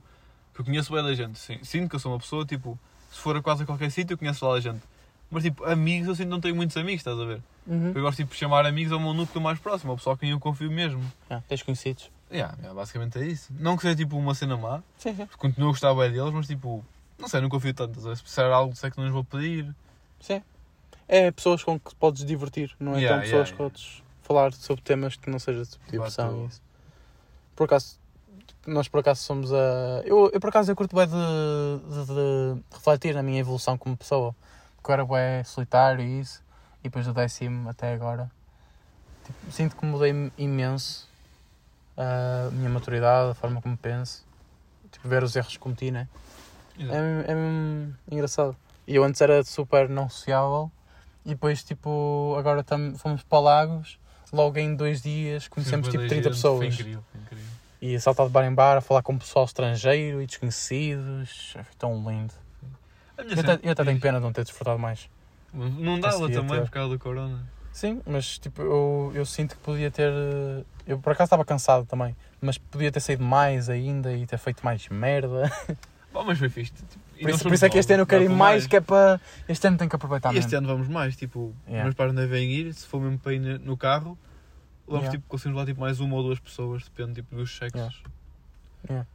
que 0.54 0.62
eu 0.62 0.65
conheço 0.65 0.93
bem 0.93 1.01
da 1.04 1.15
gente. 1.15 1.39
Sim, 1.39 1.58
sinto 1.63 1.89
que 1.89 1.95
eu 1.95 1.99
sou 1.99 2.12
uma 2.12 2.19
pessoa 2.19 2.45
tipo. 2.45 2.77
se 3.12 3.17
for 3.19 3.36
a 3.36 3.41
quase 3.41 3.63
a 3.63 3.65
qualquer 3.65 3.89
sítio, 3.89 4.13
eu 4.13 4.17
conheço 4.19 4.45
lá 4.47 4.54
a 4.56 4.60
gente. 4.60 4.82
Mas 5.32 5.41
tipo, 5.41 5.63
amigos, 5.65 6.08
eu 6.10 6.13
sinto 6.15 6.25
que 6.27 6.32
não 6.32 6.39
tenho 6.41 6.56
muitos 6.56 6.77
amigos, 6.77 6.99
estás 6.99 7.19
a 7.19 7.25
ver? 7.25 7.41
Eu 7.67 8.01
gosto 8.04 8.17
tipo, 8.17 8.32
de 8.34 8.38
chamar 8.38 8.67
amigos 8.67 8.91
ao 8.93 8.99
meu 8.99 9.13
núcleo 9.15 9.41
mais 9.41 9.58
próximo, 9.58 9.91
ao 9.91 9.97
pessoal 9.97 10.15
a 10.15 10.17
quem 10.19 10.30
eu 10.30 10.39
confio 10.39 10.69
mesmo. 10.69 11.01
Ah, 11.27 11.41
tens 11.47 11.63
conhecidos? 11.63 12.12
Yeah, 12.32 12.54
yeah, 12.60 12.75
basicamente 12.75 13.17
é 13.17 13.25
isso. 13.25 13.51
Não 13.60 13.75
que 13.75 13.82
seja 13.82 13.95
tipo 13.95 14.15
uma 14.17 14.36
cena 14.36 14.56
má, 14.58 14.84
Sim, 14.99 15.15
sim. 15.15 15.27
continuo 15.38 15.69
a 15.69 15.71
gostar 15.71 15.93
bem 15.95 16.12
deles, 16.12 16.32
mas 16.34 16.45
tipo. 16.45 16.86
não 17.17 17.27
sei, 17.27 17.41
não 17.41 17.49
confio 17.49 17.73
tanto. 17.73 17.97
a? 18.08 18.15
Se 18.15 18.21
precisar 18.21 18.45
algo, 18.51 18.75
sei 18.75 18.91
que 18.91 18.97
não 18.97 19.06
lhes 19.06 19.13
vou 19.13 19.23
pedir. 19.23 19.73
Sim. 20.19 20.43
É 21.08 21.32
pessoas 21.32 21.63
com 21.63 21.80
que 21.80 21.95
podes 21.95 22.23
divertir, 22.23 22.75
não 22.80 22.93
é 22.93 22.99
Yeah, 22.99 23.15
tão 23.15 23.21
pessoas 23.23 23.49
yeah, 23.49 23.51
que 23.51 23.58
podes 23.58 24.04
falar 24.32 24.54
sobre 24.54 24.82
temas 24.84 25.15
que 25.15 25.30
não 25.30 25.39
seja 25.39 25.63
de 25.63 25.78
diversão 25.89 26.44
e 26.44 26.48
isso. 26.48 26.62
Por 27.56 27.65
acaso, 27.65 27.98
nós 28.65 28.88
por 28.88 29.00
acaso 29.00 29.22
somos 29.22 29.52
a. 29.54 30.02
Eu, 30.06 30.30
eu 30.34 30.39
por 30.39 30.50
acaso 30.50 30.72
eu 30.72 30.76
curto 30.76 30.96
bem 30.96 31.08
de, 31.08 31.13
de, 31.13 32.06
de 32.06 32.63
refletir 32.72 33.13
na 33.13 33.22
minha 33.22 33.39
evolução 33.39 33.78
como 33.78 33.98
pessoa. 33.98 34.36
Porque 34.76 34.91
eu 34.91 34.94
era 34.94 35.06
bem 35.06 35.44
solitário 35.44 36.04
e 36.04 36.20
isso. 36.20 36.41
E 36.80 36.84
depois 36.84 37.06
do 37.06 37.13
décimo 37.13 37.70
até 37.70 37.94
agora. 37.94 38.32
tipo, 39.26 39.52
sinto 39.52 39.76
que 39.76 39.86
mudei 39.86 40.32
imenso 40.38 41.08
a 41.96 42.50
minha 42.52 42.70
maturidade, 42.70 43.32
a 43.32 43.34
forma 43.36 43.62
como 43.62 43.78
penso. 43.78 44.26
Tipo, 44.91 45.08
ver 45.08 45.24
os 45.24 45.36
erros 45.36 45.54
que 45.54 45.60
cometi, 45.60 45.91
né? 45.91 46.08
É, 46.80 47.32
é 47.32 47.36
mesmo 47.36 47.96
engraçado. 48.10 48.56
E 48.88 48.96
eu 48.96 49.04
antes 49.04 49.22
era 49.22 49.44
super 49.44 49.88
não 49.88 50.10
sociável 50.10 50.72
e 51.26 51.30
depois, 51.30 51.63
tipo, 51.63 52.36
agora 52.38 52.63
tam, 52.63 52.96
fomos 52.96 53.22
para 53.24 53.39
Lagos, 53.39 54.00
logo 54.32 54.58
em 54.58 54.76
dois 54.76 55.02
dias 55.02 55.48
conhecemos 55.48 55.88
tipo 55.88 56.08
30 56.08 56.24
Foi 56.24 56.32
pessoas. 56.32 56.74
incrível, 56.74 57.04
foi 57.12 57.22
incrível. 57.22 57.46
E 57.82 57.96
a 57.96 58.00
saltar 58.00 58.28
de 58.28 58.32
bar 58.32 58.46
em 58.46 58.54
bar, 58.54 58.78
a 58.78 58.82
falar 58.82 59.02
com 59.02 59.17
pessoal 59.17 59.46
estrangeiro 59.46 60.22
e 60.22 60.26
desconhecidos. 60.28 61.54
Foi 61.54 61.76
tão 61.78 61.96
lindo. 62.10 62.34
Eu 63.17 63.39
até, 63.39 63.60
eu 63.67 63.72
até 63.72 63.84
tenho 63.84 64.00
pena 64.00 64.20
de 64.20 64.24
não 64.24 64.32
ter 64.34 64.44
desfrutado 64.44 64.80
mais. 64.80 65.10
Não 65.54 66.00
dava 66.00 66.30
também 66.30 66.60
ter. 66.60 66.62
por 66.62 66.70
causa 66.70 66.89
do 66.89 67.00
corona. 67.00 67.44
Sim, 67.72 68.02
mas 68.06 68.38
tipo, 68.38 68.62
eu, 68.62 69.12
eu 69.15 69.26
sinto 69.26 69.56
que 69.56 69.62
podia 69.62 69.89
ter. 69.89 70.12
Eu 70.86 71.00
por 71.00 71.13
acaso 71.13 71.28
estava 71.28 71.46
cansado 71.46 71.86
também, 71.86 72.15
mas 72.41 72.58
podia 72.58 72.91
ter 72.91 73.00
saído 73.00 73.24
mais 73.24 73.70
ainda 73.70 74.13
e 74.13 74.26
ter 74.26 74.38
feito 74.38 74.63
mais 74.63 74.88
merda. 74.89 75.52
Bom, 76.13 76.24
mas 76.26 76.38
foi 76.38 76.50
fixe. 76.50 76.74
Tipo, 76.74 77.00
Por 77.21 77.29
isso, 77.29 77.43
por 77.43 77.53
isso 77.53 77.65
é 77.65 77.69
que 77.69 77.77
este 77.77 77.93
ano 77.93 78.01
eu 78.03 78.07
quero 78.07 78.23
ir 78.23 78.29
mais, 78.29 78.67
que 78.67 78.75
é 78.75 78.81
para. 78.81 79.19
Este 79.47 79.67
ano 79.67 79.77
tenho 79.77 79.89
que 79.89 79.95
aproveitar 79.95 80.34
E 80.34 80.38
este 80.38 80.55
ano 80.55 80.67
vamos 80.67 80.88
mais, 80.88 81.15
tipo, 81.15 81.53
Yeah. 81.67 81.84
meus 81.84 81.95
pais 81.95 82.13
não 82.13 82.21
devem 82.21 82.51
ir, 82.51 82.73
se 82.73 82.88
for 82.88 82.99
mesmo 82.99 83.19
para 83.19 83.34
ir 83.34 83.60
no 83.60 83.77
carro, 83.77 84.17
vamos 84.88 85.03
Yeah. 85.03 85.12
tipo, 85.17 85.29
conseguimos 85.29 85.60
lá 85.60 85.65
tipo, 85.65 85.79
mais 85.79 85.99
uma 85.99 86.15
ou 86.15 86.23
duas 86.23 86.39
pessoas, 86.39 86.84
depende 86.84 87.21
tipo, 87.21 87.36
dos 87.36 87.55
sexos. 87.55 88.03
Yeah. 88.89 89.07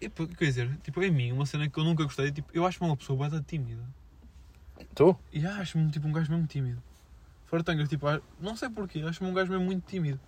E, 0.00 0.08
quer 0.08 0.44
dizer, 0.46 0.78
tipo, 0.82 1.02
em 1.02 1.10
mim, 1.10 1.32
uma 1.32 1.44
cena 1.44 1.68
que 1.68 1.78
eu 1.78 1.84
nunca 1.84 2.04
gostei, 2.04 2.30
tipo, 2.32 2.48
eu 2.54 2.64
acho-me 2.64 2.88
uma 2.88 2.96
pessoa 2.96 3.28
bem 3.28 3.42
tímida. 3.42 3.82
Tu? 4.94 5.14
E 5.32 5.44
acho-me 5.44 5.90
tipo 5.90 6.08
um 6.08 6.12
gajo 6.12 6.30
mesmo 6.30 6.46
tímido. 6.46 6.82
Fora 7.46 7.62
tangas, 7.62 7.88
tipo, 7.88 8.06
não 8.40 8.56
sei 8.56 8.70
porquê, 8.70 9.00
acho-me 9.00 9.28
um 9.28 9.34
gajo 9.34 9.50
mesmo 9.50 9.64
muito 9.66 9.84
tímido. 9.86 10.18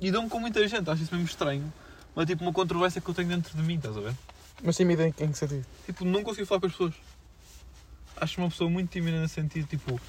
E 0.00 0.10
dou-me 0.10 0.28
com 0.30 0.38
muita 0.40 0.66
gente, 0.66 0.88
acho 0.88 1.02
isso 1.02 1.12
mesmo 1.14 1.28
estranho. 1.28 1.70
Mas 2.14 2.26
tipo 2.26 2.42
uma 2.42 2.52
controvérsia 2.52 3.00
que 3.00 3.08
eu 3.08 3.14
tenho 3.14 3.28
dentro 3.28 3.56
de 3.56 3.62
mim, 3.62 3.74
estás 3.74 3.96
a 3.96 4.00
ver? 4.00 4.14
Mas 4.62 4.76
tímido 4.76 5.02
em, 5.02 5.08
em 5.18 5.30
que 5.32 5.38
sentido? 5.38 5.64
Tipo, 5.86 6.04
não 6.04 6.22
consigo 6.22 6.46
falar 6.46 6.60
com 6.60 6.66
as 6.66 6.72
pessoas. 6.72 6.94
Acho 8.16 8.40
uma 8.40 8.48
pessoa 8.50 8.68
muito 8.68 8.90
tímida 8.90 9.20
nesse 9.20 9.34
sentido, 9.34 9.66
tipo, 9.68 10.00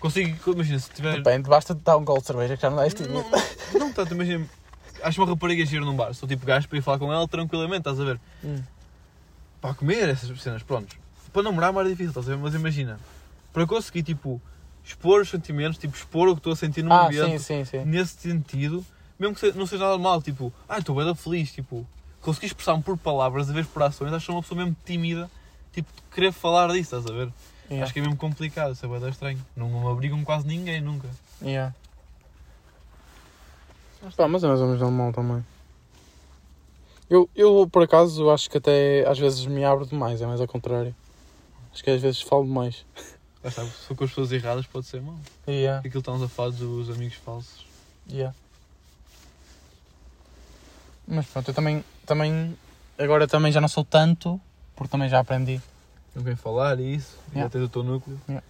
consigo, 0.00 0.52
imagina, 0.52 0.78
se 0.78 0.90
tiver. 0.90 1.16
Depende, 1.16 1.48
basta 1.48 1.74
te 1.74 1.80
dar 1.82 1.96
um 1.96 2.04
gol 2.04 2.18
de 2.20 2.26
cerveja 2.26 2.56
que 2.56 2.62
já 2.62 2.70
não 2.70 2.80
és 2.82 2.92
tímido. 2.92 3.24
Não, 3.72 3.78
não, 3.78 3.92
tanto, 3.92 4.14
imagina, 4.14 4.44
acho 5.02 5.20
uma 5.20 5.28
rapariga 5.28 5.64
gira 5.64 5.84
num 5.84 5.94
bar, 5.94 6.12
sou 6.14 6.28
tipo 6.28 6.44
gajo 6.44 6.68
para 6.68 6.78
ir 6.78 6.82
falar 6.82 6.98
com 6.98 7.12
ela 7.12 7.26
tranquilamente, 7.28 7.78
estás 7.78 8.00
a 8.00 8.04
ver? 8.04 8.20
Hum. 8.42 8.62
Para 9.60 9.74
comer 9.74 10.08
essas 10.08 10.40
cenas, 10.42 10.62
prontos. 10.64 10.96
Para 11.32 11.42
namorar 11.44 11.70
é 11.70 11.72
mais 11.72 11.88
difícil, 11.88 12.08
estás 12.10 12.28
a 12.28 12.34
ver? 12.34 12.38
Mas 12.38 12.54
imagina, 12.54 12.98
para 13.52 13.64
conseguir, 13.66 14.02
tipo, 14.02 14.40
expor 14.84 15.20
os 15.20 15.28
sentimentos, 15.30 15.78
tipo, 15.78 15.96
expor 15.96 16.28
o 16.28 16.32
que 16.34 16.40
estou 16.40 16.52
a 16.52 16.56
sentir 16.56 16.82
no 16.82 16.92
Ah, 16.92 17.06
ambiente, 17.06 17.38
sim, 17.42 17.64
sim, 17.64 17.78
sim. 17.78 17.84
nesse 17.84 18.14
sentido, 18.18 18.84
mesmo 19.18 19.36
que 19.36 19.52
não 19.52 19.66
seja 19.66 19.84
nada 19.84 19.98
mal, 19.98 20.20
tipo, 20.20 20.52
ah, 20.68 20.78
estou 20.78 20.96
bem 20.96 21.14
feliz, 21.14 21.52
tipo, 21.52 21.86
conseguir 22.26 22.46
expressar-me 22.46 22.82
por 22.82 22.98
palavras, 22.98 23.48
a 23.48 23.52
vez 23.52 23.66
por 23.68 23.80
ações, 23.84 24.12
acho 24.12 24.18
que 24.18 24.26
sou 24.26 24.34
uma 24.34 24.42
pessoa 24.42 24.58
mesmo 24.58 24.76
tímida, 24.84 25.30
tipo, 25.72 25.88
de 25.94 26.02
querer 26.12 26.32
falar 26.32 26.66
disso, 26.72 26.96
estás 26.96 27.06
a 27.06 27.12
ver? 27.12 27.32
Yeah. 27.70 27.84
Acho 27.84 27.92
que 27.92 28.00
é 28.00 28.02
mesmo 28.02 28.16
complicado, 28.16 28.72
isso 28.72 28.84
é 28.84 28.88
bem 28.88 29.08
estranho. 29.08 29.46
Não 29.56 29.68
me 29.68 29.88
abrigam 29.88 30.24
quase 30.24 30.46
ninguém, 30.46 30.80
nunca. 30.80 31.08
Yeah. 31.40 31.72
Pá, 34.16 34.26
mas 34.26 34.42
é 34.42 34.48
mais 34.48 34.60
ou 34.60 34.66
menos 34.66 34.80
normal 34.80 35.12
também. 35.12 35.44
Eu, 37.08 37.30
eu, 37.36 37.68
por 37.70 37.84
acaso, 37.84 38.28
acho 38.30 38.50
que 38.50 38.58
até 38.58 39.06
às 39.08 39.18
vezes 39.18 39.46
me 39.46 39.64
abro 39.64 39.86
demais, 39.86 40.20
é 40.20 40.26
mais 40.26 40.40
ao 40.40 40.48
contrário. 40.48 40.94
Acho 41.72 41.84
que 41.84 41.90
às 41.90 42.02
vezes 42.02 42.20
falo 42.20 42.44
demais. 42.44 42.84
Já 43.44 43.50
sabe, 43.52 43.70
se 43.70 43.86
for 43.86 43.96
com 43.96 44.04
as 44.04 44.10
pessoas 44.10 44.32
erradas 44.32 44.66
pode 44.66 44.86
ser 44.86 45.00
mal. 45.00 45.16
Yeah. 45.46 45.78
Aquilo 45.78 45.92
que 45.92 45.98
estamos 45.98 46.22
a 46.22 46.28
falar 46.28 46.50
dos 46.50 46.90
amigos 46.90 47.14
falsos. 47.16 47.64
Yeah. 48.10 48.34
Mas 51.06 51.26
pronto, 51.26 51.50
eu 51.50 51.54
também, 51.54 51.84
também 52.06 52.56
agora 52.98 53.26
também 53.26 53.52
já 53.52 53.60
não 53.60 53.68
sou 53.68 53.84
tanto, 53.84 54.40
porque 54.74 54.90
também 54.90 55.08
já 55.08 55.18
aprendi. 55.20 55.60
Não 56.14 56.22
vem 56.22 56.34
falar 56.36 56.78
e 56.80 56.94
isso. 56.94 57.18
Yeah. 57.28 57.42
Já 57.42 57.50
tens 57.50 57.62
o 57.64 57.68
teu 57.68 57.82
núcleo. 57.82 58.18
Yeah. 58.28 58.44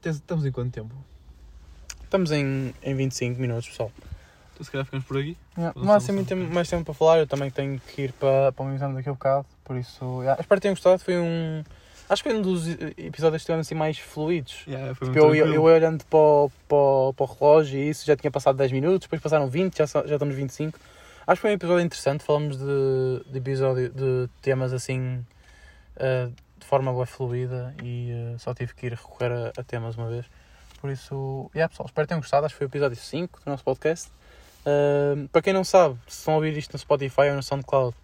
Tens- 0.00 0.16
Estamos 0.16 0.44
em 0.46 0.52
quanto 0.52 0.72
tempo? 0.72 0.94
Estamos 2.04 2.30
em, 2.30 2.72
em 2.82 2.94
25 2.94 3.40
minutos, 3.40 3.68
pessoal. 3.68 3.90
Então 4.54 4.64
se 4.64 4.70
calhar 4.70 4.84
ficamos 4.86 5.04
por 5.06 5.18
aqui. 5.18 5.36
Yeah. 5.58 5.78
Não 5.78 5.92
há 5.92 5.96
assim 5.96 6.12
muito 6.12 6.28
tempo- 6.28 6.52
mais 6.54 6.68
tempo 6.68 6.84
para 6.84 6.94
falar, 6.94 7.18
eu 7.18 7.26
também 7.26 7.50
tenho 7.50 7.78
que 7.80 8.02
ir 8.02 8.12
para, 8.12 8.52
para 8.52 8.62
o 8.62 8.66
meu 8.66 8.76
exame 8.76 8.94
daqui 8.94 9.08
a 9.08 9.12
bocado, 9.12 9.44
por 9.64 9.76
isso. 9.76 10.22
yeah. 10.22 10.40
Espero 10.40 10.58
que 10.60 10.62
tenham 10.62 10.74
gostado, 10.74 10.98
foi 10.98 11.18
um. 11.18 11.62
Acho 12.08 12.22
que 12.22 12.30
foi 12.30 12.38
um 12.38 12.42
dos 12.42 12.68
eh, 12.68 12.94
episódios 12.98 13.32
que 13.32 13.42
estiveram 13.42 13.60
assim 13.62 13.74
mais 13.74 13.98
fluidos. 13.98 14.62
Yeah, 14.68 14.94
foi 14.94 15.08
Tipo, 15.08 15.18
muito 15.18 15.18
eu, 15.18 15.34
eu, 15.34 15.42
tranquilo. 15.44 15.54
eu 15.68 15.74
olhando 15.74 16.04
para 16.04 16.18
o, 16.18 16.50
para, 16.68 16.76
o, 16.76 17.12
para 17.14 17.24
o 17.24 17.34
relógio 17.34 17.78
e 17.80 17.88
isso 17.90 18.06
já 18.06 18.16
tinha 18.16 18.30
passado 18.30 18.56
10 18.56 18.70
minutos, 18.70 19.00
depois 19.06 19.20
passaram 19.20 19.48
20, 19.48 19.76
já, 19.76 19.86
só- 19.88 20.06
já 20.06 20.14
estamos 20.14 20.34
25. 20.36 20.78
Acho 21.26 21.40
que 21.40 21.42
foi 21.42 21.50
um 21.50 21.54
episódio 21.54 21.84
interessante, 21.84 22.22
falamos 22.22 22.56
de, 22.56 23.24
de 23.32 23.38
episódio 23.38 23.90
de 23.90 24.30
temas 24.40 24.72
assim 24.72 25.26
eh, 25.96 26.28
de 26.56 26.64
forma 26.64 26.94
bem 26.94 27.04
fluida 27.04 27.74
e 27.82 28.12
eh, 28.12 28.38
só 28.38 28.54
tive 28.54 28.72
que 28.74 28.86
ir 28.86 28.92
recorrer 28.92 29.32
a, 29.32 29.60
a 29.60 29.64
temas 29.64 29.96
uma 29.96 30.08
vez. 30.08 30.24
Por 30.80 30.88
isso, 30.88 31.50
yeah, 31.52 31.68
pessoal, 31.68 31.86
espero 31.86 32.06
que 32.06 32.10
tenham 32.10 32.20
gostado. 32.20 32.46
Acho 32.46 32.54
que 32.54 32.58
foi 32.58 32.68
o 32.68 32.70
episódio 32.70 32.96
5 32.96 33.40
do 33.44 33.50
nosso 33.50 33.64
podcast. 33.64 34.08
Eh, 34.64 35.26
para 35.32 35.42
quem 35.42 35.52
não 35.52 35.64
sabe, 35.64 35.98
se 36.06 36.18
estão 36.18 36.34
a 36.34 36.36
ouvir 36.36 36.56
isto 36.56 36.74
no 36.74 36.78
Spotify 36.78 37.22
ou 37.30 37.34
no 37.34 37.42
SoundCloud, 37.42 37.96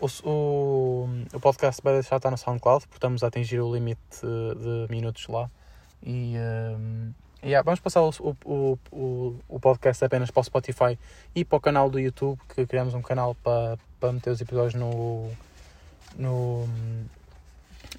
o, 0.00 0.28
o, 0.28 1.08
o 1.34 1.40
podcast 1.40 1.80
vai 1.80 1.92
deixar 1.92 2.16
de 2.16 2.20
estar 2.20 2.30
no 2.32 2.38
SoundCloud, 2.38 2.88
porque 2.88 2.96
estamos 2.96 3.22
a 3.22 3.28
atingir 3.28 3.60
o 3.60 3.72
limite 3.72 4.00
de, 4.20 4.86
de 4.86 4.90
minutos 4.90 5.28
lá. 5.28 5.48
E 6.02 6.34
yeah, 7.42 7.64
vamos 7.64 7.80
passar 7.80 8.02
o, 8.02 8.10
o, 8.44 8.78
o, 8.90 9.36
o 9.48 9.60
podcast 9.60 10.04
apenas 10.04 10.30
para 10.30 10.40
o 10.40 10.44
Spotify 10.44 10.98
e 11.34 11.44
para 11.44 11.56
o 11.56 11.60
canal 11.60 11.90
do 11.90 11.98
YouTube, 11.98 12.38
que 12.54 12.66
criamos 12.66 12.94
um 12.94 13.02
canal 13.02 13.34
para, 13.36 13.78
para 13.98 14.12
meter 14.12 14.30
os 14.30 14.40
episódios 14.40 14.74
no, 14.74 15.30
no, 16.16 16.66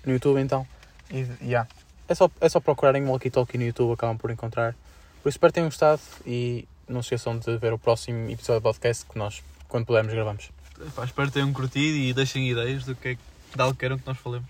no 0.06 0.14
YouTube 0.14 0.40
então. 0.40 0.66
E 1.12 1.28
yeah. 1.42 1.68
é, 2.08 2.16
só, 2.16 2.30
é 2.40 2.50
só 2.50 2.60
procurarem 2.60 3.06
Walkie 3.06 3.30
Talkie 3.30 3.58
no 3.58 3.66
YouTube, 3.66 3.94
acabam 3.94 4.18
por 4.18 4.32
encontrar. 4.32 4.74
Por 5.22 5.30
isso 5.30 5.38
espero 5.38 5.52
que 5.52 5.56
tenham 5.56 5.68
gostado 5.68 6.02
e 6.26 6.68
não 6.88 7.02
se 7.02 7.08
esqueçam 7.08 7.38
de 7.38 7.58
ver 7.58 7.74
o 7.74 7.78
próximo 7.78 8.30
episódio 8.30 8.62
do 8.62 8.64
podcast 8.64 9.06
que 9.06 9.18
nós, 9.18 9.44
quando 9.68 9.86
pudermos, 9.86 10.14
gravamos. 10.14 10.52
Pá, 10.96 11.06
espero 11.06 11.28
que 11.28 11.34
tenham 11.34 11.54
curtido 11.54 11.98
e 11.98 12.14
deixem 12.14 12.50
ideias 12.50 12.84
do 12.84 12.96
que 12.96 13.10
é 13.10 13.16
que 13.16 13.22
de 13.56 13.62
algo 13.62 13.76
queiram 13.76 13.98
que 13.98 14.08
nós 14.08 14.18
falemos. 14.18 14.50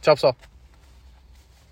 Tchau 0.00 0.14
pessoal! 0.14 0.55